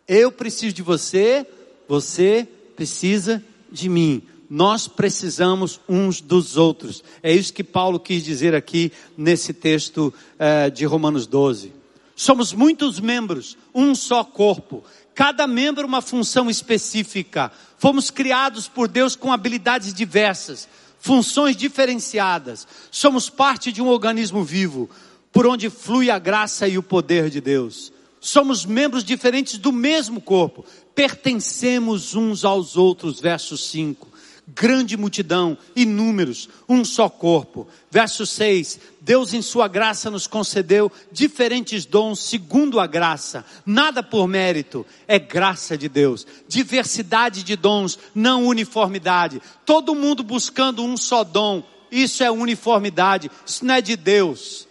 [0.07, 1.45] Eu preciso de você,
[1.87, 4.23] você precisa de mim
[4.53, 7.01] nós precisamos uns dos outros.
[7.23, 11.71] É isso que Paulo quis dizer aqui nesse texto eh, de Romanos 12.
[12.15, 14.83] Somos muitos membros, um só corpo.
[15.15, 17.51] Cada membro uma função específica.
[17.77, 20.67] Fomos criados por Deus com habilidades diversas,
[20.99, 22.67] funções diferenciadas.
[22.91, 24.89] Somos parte de um organismo vivo,
[25.31, 27.91] por onde flui a graça e o poder de Deus.
[28.19, 34.10] Somos membros diferentes do mesmo corpo, pertencemos uns aos outros, verso 5
[34.55, 37.67] grande multidão, inúmeros, um só corpo.
[37.89, 44.27] Verso 6: Deus, em Sua graça, nos concedeu diferentes dons segundo a graça, nada por
[44.27, 46.25] mérito, é graça de Deus.
[46.47, 49.41] Diversidade de dons, não uniformidade.
[49.65, 54.67] Todo mundo buscando um só dom, isso é uniformidade, isso não é de Deus.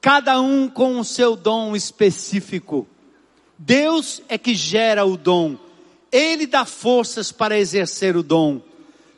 [0.00, 2.86] Cada um com o seu dom específico.
[3.58, 5.58] Deus é que gera o dom
[6.10, 8.60] ele dá forças para exercer o dom.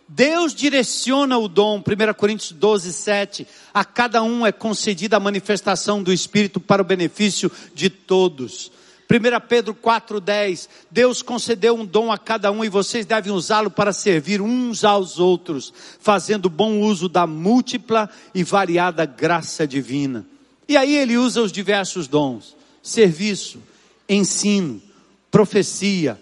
[0.08, 3.46] Deus direciona o dom, 1 Coríntios 12, 7.
[3.72, 8.72] A cada um é concedida a manifestação do Espírito para o benefício de todos.
[9.10, 13.92] 1 Pedro 4,10, Deus concedeu um dom a cada um e vocês devem usá-lo para
[13.92, 20.24] servir uns aos outros, fazendo bom uso da múltipla e variada graça divina.
[20.68, 23.60] E aí ele usa os diversos dons: serviço,
[24.08, 24.80] ensino,
[25.28, 26.20] profecia,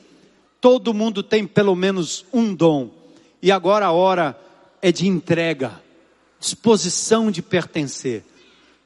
[0.61, 2.91] Todo mundo tem pelo menos um dom.
[3.41, 4.39] E agora a hora
[4.83, 5.81] é de entrega,
[6.41, 8.25] disposição de pertencer,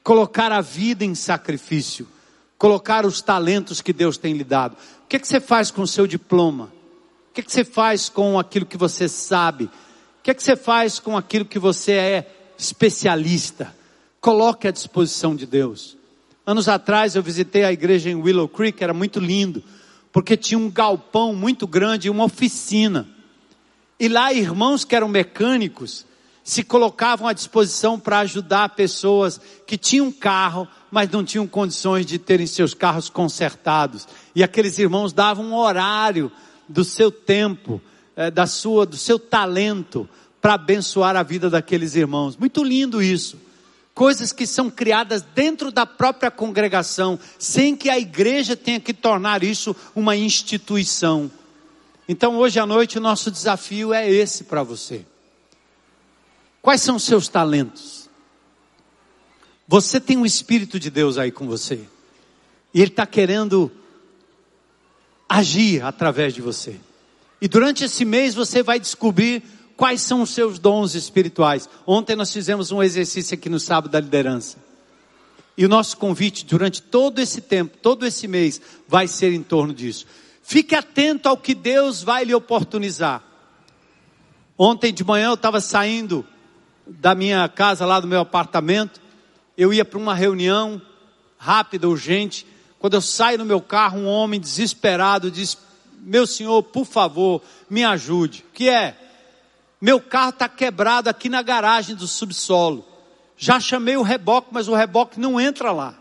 [0.03, 2.07] colocar a vida em sacrifício,
[2.57, 4.73] colocar os talentos que Deus tem lhe dado.
[5.03, 6.71] O que, é que você faz com o seu diploma?
[7.29, 9.65] O que, é que você faz com aquilo que você sabe?
[9.65, 9.69] O
[10.21, 13.75] que, é que você faz com aquilo que você é especialista?
[14.21, 15.97] Coloque à disposição de Deus.
[16.45, 19.63] Anos atrás eu visitei a igreja em Willow Creek, era muito lindo
[20.13, 23.09] porque tinha um galpão muito grande, uma oficina.
[23.99, 26.05] E lá irmãos que eram mecânicos
[26.43, 32.19] se colocavam à disposição para ajudar pessoas que tinham carro, mas não tinham condições de
[32.19, 34.07] terem seus carros consertados.
[34.35, 36.31] E aqueles irmãos davam um horário
[36.69, 37.81] do seu tempo,
[38.15, 40.07] é, da sua, do seu talento
[40.39, 42.37] para abençoar a vida daqueles irmãos.
[42.37, 43.37] Muito lindo isso
[43.93, 49.43] coisas que são criadas dentro da própria congregação, sem que a igreja tenha que tornar
[49.43, 51.31] isso uma instituição.
[52.07, 55.05] Então, hoje à noite, o nosso desafio é esse para você.
[56.61, 58.09] Quais são os seus talentos?
[59.67, 61.87] Você tem um Espírito de Deus aí com você,
[62.73, 63.71] e Ele está querendo
[65.29, 66.79] agir através de você.
[67.41, 69.43] E durante esse mês você vai descobrir
[69.75, 71.69] quais são os seus dons espirituais.
[71.85, 74.57] Ontem nós fizemos um exercício aqui no sábado da liderança.
[75.57, 79.73] E o nosso convite durante todo esse tempo, todo esse mês, vai ser em torno
[79.73, 80.05] disso.
[80.41, 83.23] Fique atento ao que Deus vai lhe oportunizar.
[84.57, 86.25] Ontem de manhã eu estava saindo
[86.85, 89.01] da minha casa, lá do meu apartamento.
[89.57, 90.81] Eu ia para uma reunião
[91.37, 92.45] rápida, urgente.
[92.79, 95.57] Quando eu saio no meu carro, um homem desesperado diz:
[95.99, 98.43] Meu senhor, por favor, me ajude.
[98.49, 98.97] O que é?
[99.83, 102.85] Meu carro está quebrado aqui na garagem do subsolo.
[103.35, 105.93] Já chamei o reboque, mas o reboque não entra lá.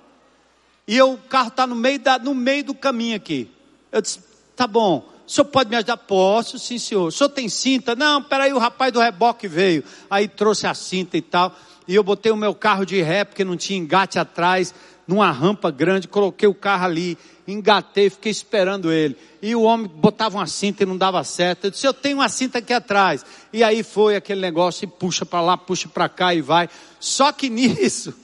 [0.87, 3.51] E eu, o carro está no, meio no meio do caminho aqui.
[3.91, 4.21] Eu disse:
[4.55, 5.97] tá bom, o senhor pode me ajudar?
[5.97, 7.09] Posso, sim, senhor.
[7.09, 7.97] O senhor tem cinta?
[7.97, 9.83] Não, peraí, o rapaz do reboque veio.
[10.09, 11.53] Aí trouxe a cinta e tal.
[11.89, 14.73] E eu botei o meu carro de ré, porque não tinha engate atrás,
[15.07, 19.17] numa rampa grande, coloquei o carro ali engatei, fiquei esperando ele.
[19.41, 21.65] E o homem botava uma cinta e não dava certo.
[21.65, 23.25] Eu disse, eu tenho uma cinta aqui atrás.
[23.53, 26.69] E aí foi aquele negócio, e puxa para lá, puxa para cá e vai.
[27.01, 28.15] Só que nisso,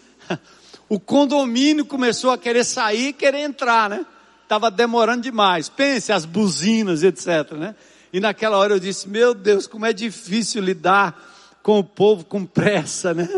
[0.89, 4.07] o condomínio começou a querer sair e querer entrar, né?
[4.43, 5.68] Estava demorando demais.
[5.68, 7.74] Pense, as buzinas, etc, né?
[8.12, 11.22] E naquela hora eu disse, meu Deus, como é difícil lidar
[11.62, 13.29] com o povo com pressa, né?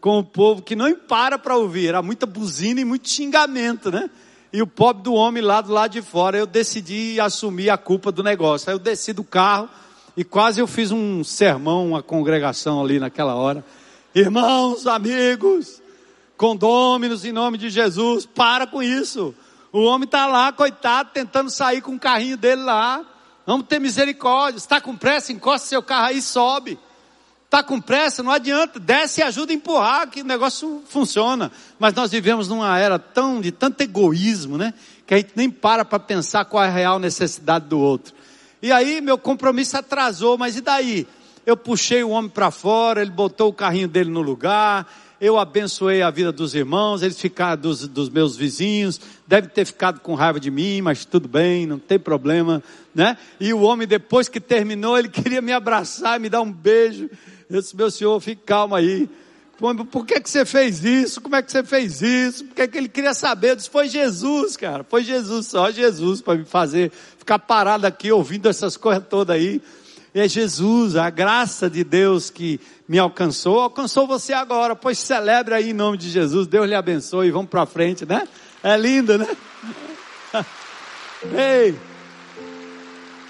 [0.00, 1.88] Com o povo que não para para ouvir.
[1.88, 4.10] Era muita buzina e muito xingamento, né?
[4.56, 8.10] e o pobre do homem lá do lado de fora, eu decidi assumir a culpa
[8.10, 8.70] do negócio.
[8.70, 9.68] Aí eu desci do carro
[10.16, 13.62] e quase eu fiz um sermão, uma congregação ali naquela hora.
[14.14, 15.82] Irmãos, amigos,
[16.38, 19.34] condôminos em nome de Jesus, para com isso.
[19.70, 23.04] O homem está lá, coitado, tentando sair com o carrinho dele lá.
[23.44, 24.56] Vamos ter misericórdia.
[24.56, 26.78] Está com pressa, encosta seu carro aí e sobe.
[27.56, 31.50] Está com pressa, não adianta, desce e ajuda a empurrar, que o negócio funciona.
[31.78, 34.74] Mas nós vivemos numa era tão de tanto egoísmo, né?
[35.06, 38.12] Que a gente nem para para pensar qual é a real necessidade do outro.
[38.60, 41.06] E aí meu compromisso atrasou, mas e daí?
[41.46, 44.86] Eu puxei o homem para fora, ele botou o carrinho dele no lugar,
[45.18, 50.00] eu abençoei a vida dos irmãos, eles ficaram dos, dos meus vizinhos, deve ter ficado
[50.00, 52.62] com raiva de mim, mas tudo bem, não tem problema,
[52.94, 53.16] né?
[53.40, 57.08] E o homem depois que terminou, ele queria me abraçar, me dar um beijo.
[57.48, 59.08] Eu disse, meu senhor, fique calmo aí.
[59.58, 61.20] Por que, que você fez isso?
[61.20, 62.44] Como é que você fez isso?
[62.44, 63.52] Por que, que ele queria saber?
[63.52, 64.84] Eu disse, foi Jesus, cara.
[64.84, 69.62] Foi Jesus, só Jesus para me fazer ficar parado aqui ouvindo essas coisas todas aí.
[70.14, 74.76] É Jesus, a graça de Deus que me alcançou, alcançou você agora.
[74.76, 76.46] Pois celebre aí em nome de Jesus.
[76.46, 77.30] Deus lhe abençoe.
[77.30, 78.26] Vamos para frente, né?
[78.62, 79.28] É lindo, né?
[81.34, 81.95] Ei!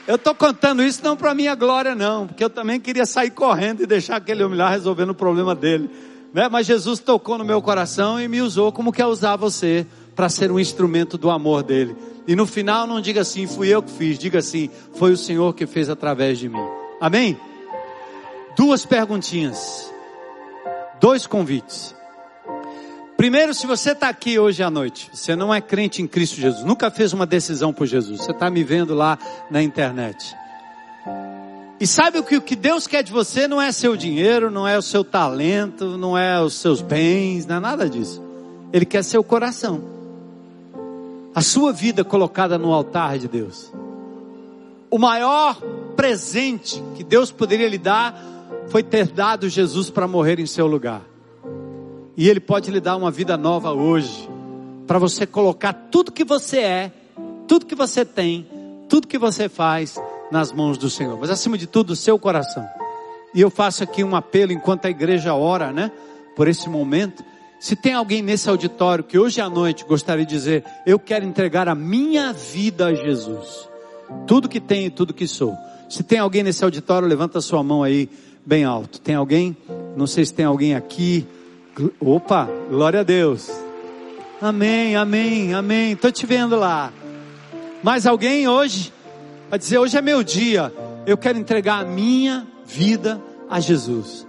[0.07, 3.83] Eu estou contando isso não para minha glória, não, porque eu também queria sair correndo
[3.83, 5.91] e deixar aquele homem lá resolvendo o problema dele.
[6.33, 6.49] Né?
[6.49, 9.85] Mas Jesus tocou no meu coração e me usou como quer usar você
[10.15, 11.97] para ser um instrumento do amor dele.
[12.25, 15.53] E no final não diga assim, fui eu que fiz, diga assim, foi o Senhor
[15.55, 16.65] que fez através de mim.
[17.01, 17.37] Amém?
[18.57, 19.93] Duas perguntinhas,
[21.01, 21.96] dois convites.
[23.17, 26.63] Primeiro, se você está aqui hoje à noite, você não é crente em Cristo Jesus,
[26.65, 29.19] nunca fez uma decisão por Jesus, você está me vendo lá
[29.51, 30.37] na internet.
[31.81, 34.69] E sabe o que, o que Deus quer de você não é seu dinheiro, não
[34.69, 38.23] é o seu talento, não é os seus bens, não é nada disso.
[38.73, 39.83] Ele quer seu coração.
[41.35, 43.71] A sua vida colocada no altar de Deus.
[44.91, 45.61] O maior
[45.95, 48.19] presente que Deus poderia lhe dar
[48.69, 51.03] foi ter dado Jesus para morrer em seu lugar.
[52.17, 54.29] E Ele pode lhe dar uma vida nova hoje,
[54.87, 56.93] para você colocar tudo que você é,
[57.47, 58.47] tudo que você tem,
[58.89, 61.19] tudo que você faz nas mãos do Senhor.
[61.21, 62.67] Mas acima de tudo, o seu coração.
[63.35, 65.93] E eu faço aqui um apelo enquanto a igreja ora, né?
[66.35, 67.23] Por esse momento.
[67.61, 71.69] Se tem alguém nesse auditório que hoje à noite gostaria de dizer, eu quero entregar
[71.69, 73.69] a minha vida a Jesus.
[74.27, 75.55] Tudo que tenho e tudo que sou.
[75.89, 78.09] Se tem alguém nesse auditório, levanta sua mão aí
[78.45, 79.01] bem alto.
[79.01, 79.57] Tem alguém?
[79.97, 81.27] Não sei se tem alguém aqui
[82.01, 83.51] Opa, glória a Deus.
[84.41, 85.93] Amém, amém, amém.
[85.93, 86.91] Estou te vendo lá.
[87.83, 88.93] Mais alguém hoje?
[89.51, 90.73] Vai dizer, hoje é meu dia.
[91.07, 94.27] Eu quero entregar a minha vida a Jesus.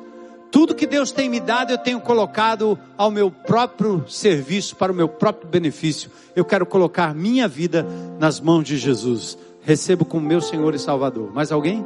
[0.52, 4.96] Tudo que Deus tem me dado, eu tenho colocado ao meu próprio serviço, para o
[4.96, 6.12] meu próprio benefício.
[6.36, 7.86] Eu quero colocar minha vida
[8.20, 9.38] nas mãos de Jesus.
[9.62, 11.34] Recebo como meu Senhor e Salvador.
[11.34, 11.86] Mais alguém?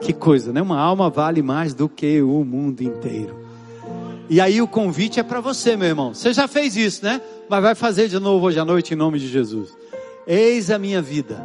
[0.00, 0.62] Que coisa, né?
[0.62, 3.45] Uma alma vale mais do que o mundo inteiro.
[4.28, 6.12] E aí o convite é para você, meu irmão.
[6.12, 7.20] Você já fez isso, né?
[7.48, 9.76] Mas vai fazer de novo hoje à noite em nome de Jesus.
[10.26, 11.44] Eis a minha vida.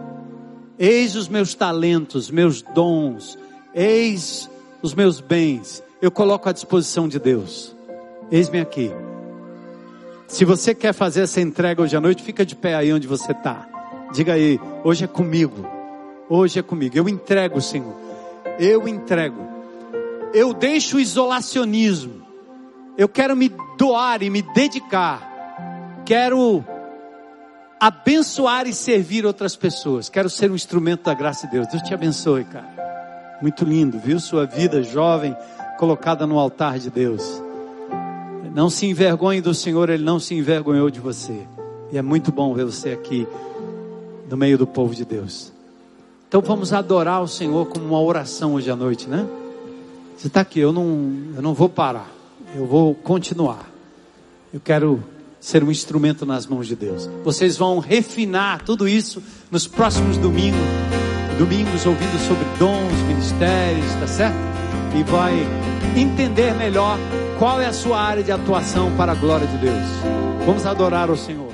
[0.79, 3.37] Eis os meus talentos, meus dons.
[3.73, 4.49] Eis
[4.81, 5.83] os meus bens.
[6.01, 7.75] Eu coloco à disposição de Deus.
[8.31, 8.91] Eis-me aqui.
[10.27, 13.31] Se você quer fazer essa entrega hoje à noite, fica de pé aí onde você
[13.31, 13.67] está.
[14.11, 15.67] Diga aí, hoje é comigo.
[16.27, 16.97] Hoje é comigo.
[16.97, 17.95] Eu entrego, Senhor.
[18.57, 19.47] Eu entrego.
[20.33, 22.20] Eu deixo o isolacionismo.
[23.01, 26.03] Eu quero me doar e me dedicar.
[26.05, 26.63] Quero
[27.79, 30.07] abençoar e servir outras pessoas.
[30.07, 31.65] Quero ser um instrumento da graça de Deus.
[31.65, 33.39] Deus te abençoe, cara.
[33.41, 34.19] Muito lindo, viu?
[34.19, 35.35] Sua vida jovem
[35.79, 37.41] colocada no altar de Deus.
[38.53, 41.47] Não se envergonhe do Senhor, Ele não se envergonhou de você.
[41.91, 43.27] E é muito bom ver você aqui
[44.29, 45.51] no meio do povo de Deus.
[46.27, 49.27] Então vamos adorar o Senhor como uma oração hoje à noite, né?
[50.15, 50.85] Você está aqui, eu não,
[51.35, 52.20] eu não vou parar.
[52.53, 53.69] Eu vou continuar.
[54.53, 55.03] Eu quero
[55.39, 57.09] ser um instrumento nas mãos de Deus.
[57.23, 60.59] Vocês vão refinar tudo isso nos próximos domingos,
[61.39, 64.37] domingos ouvindo sobre dons, ministérios, tá certo?
[64.97, 65.33] E vai
[65.95, 66.97] entender melhor
[67.39, 69.87] qual é a sua área de atuação para a glória de Deus.
[70.45, 71.50] Vamos adorar o Senhor.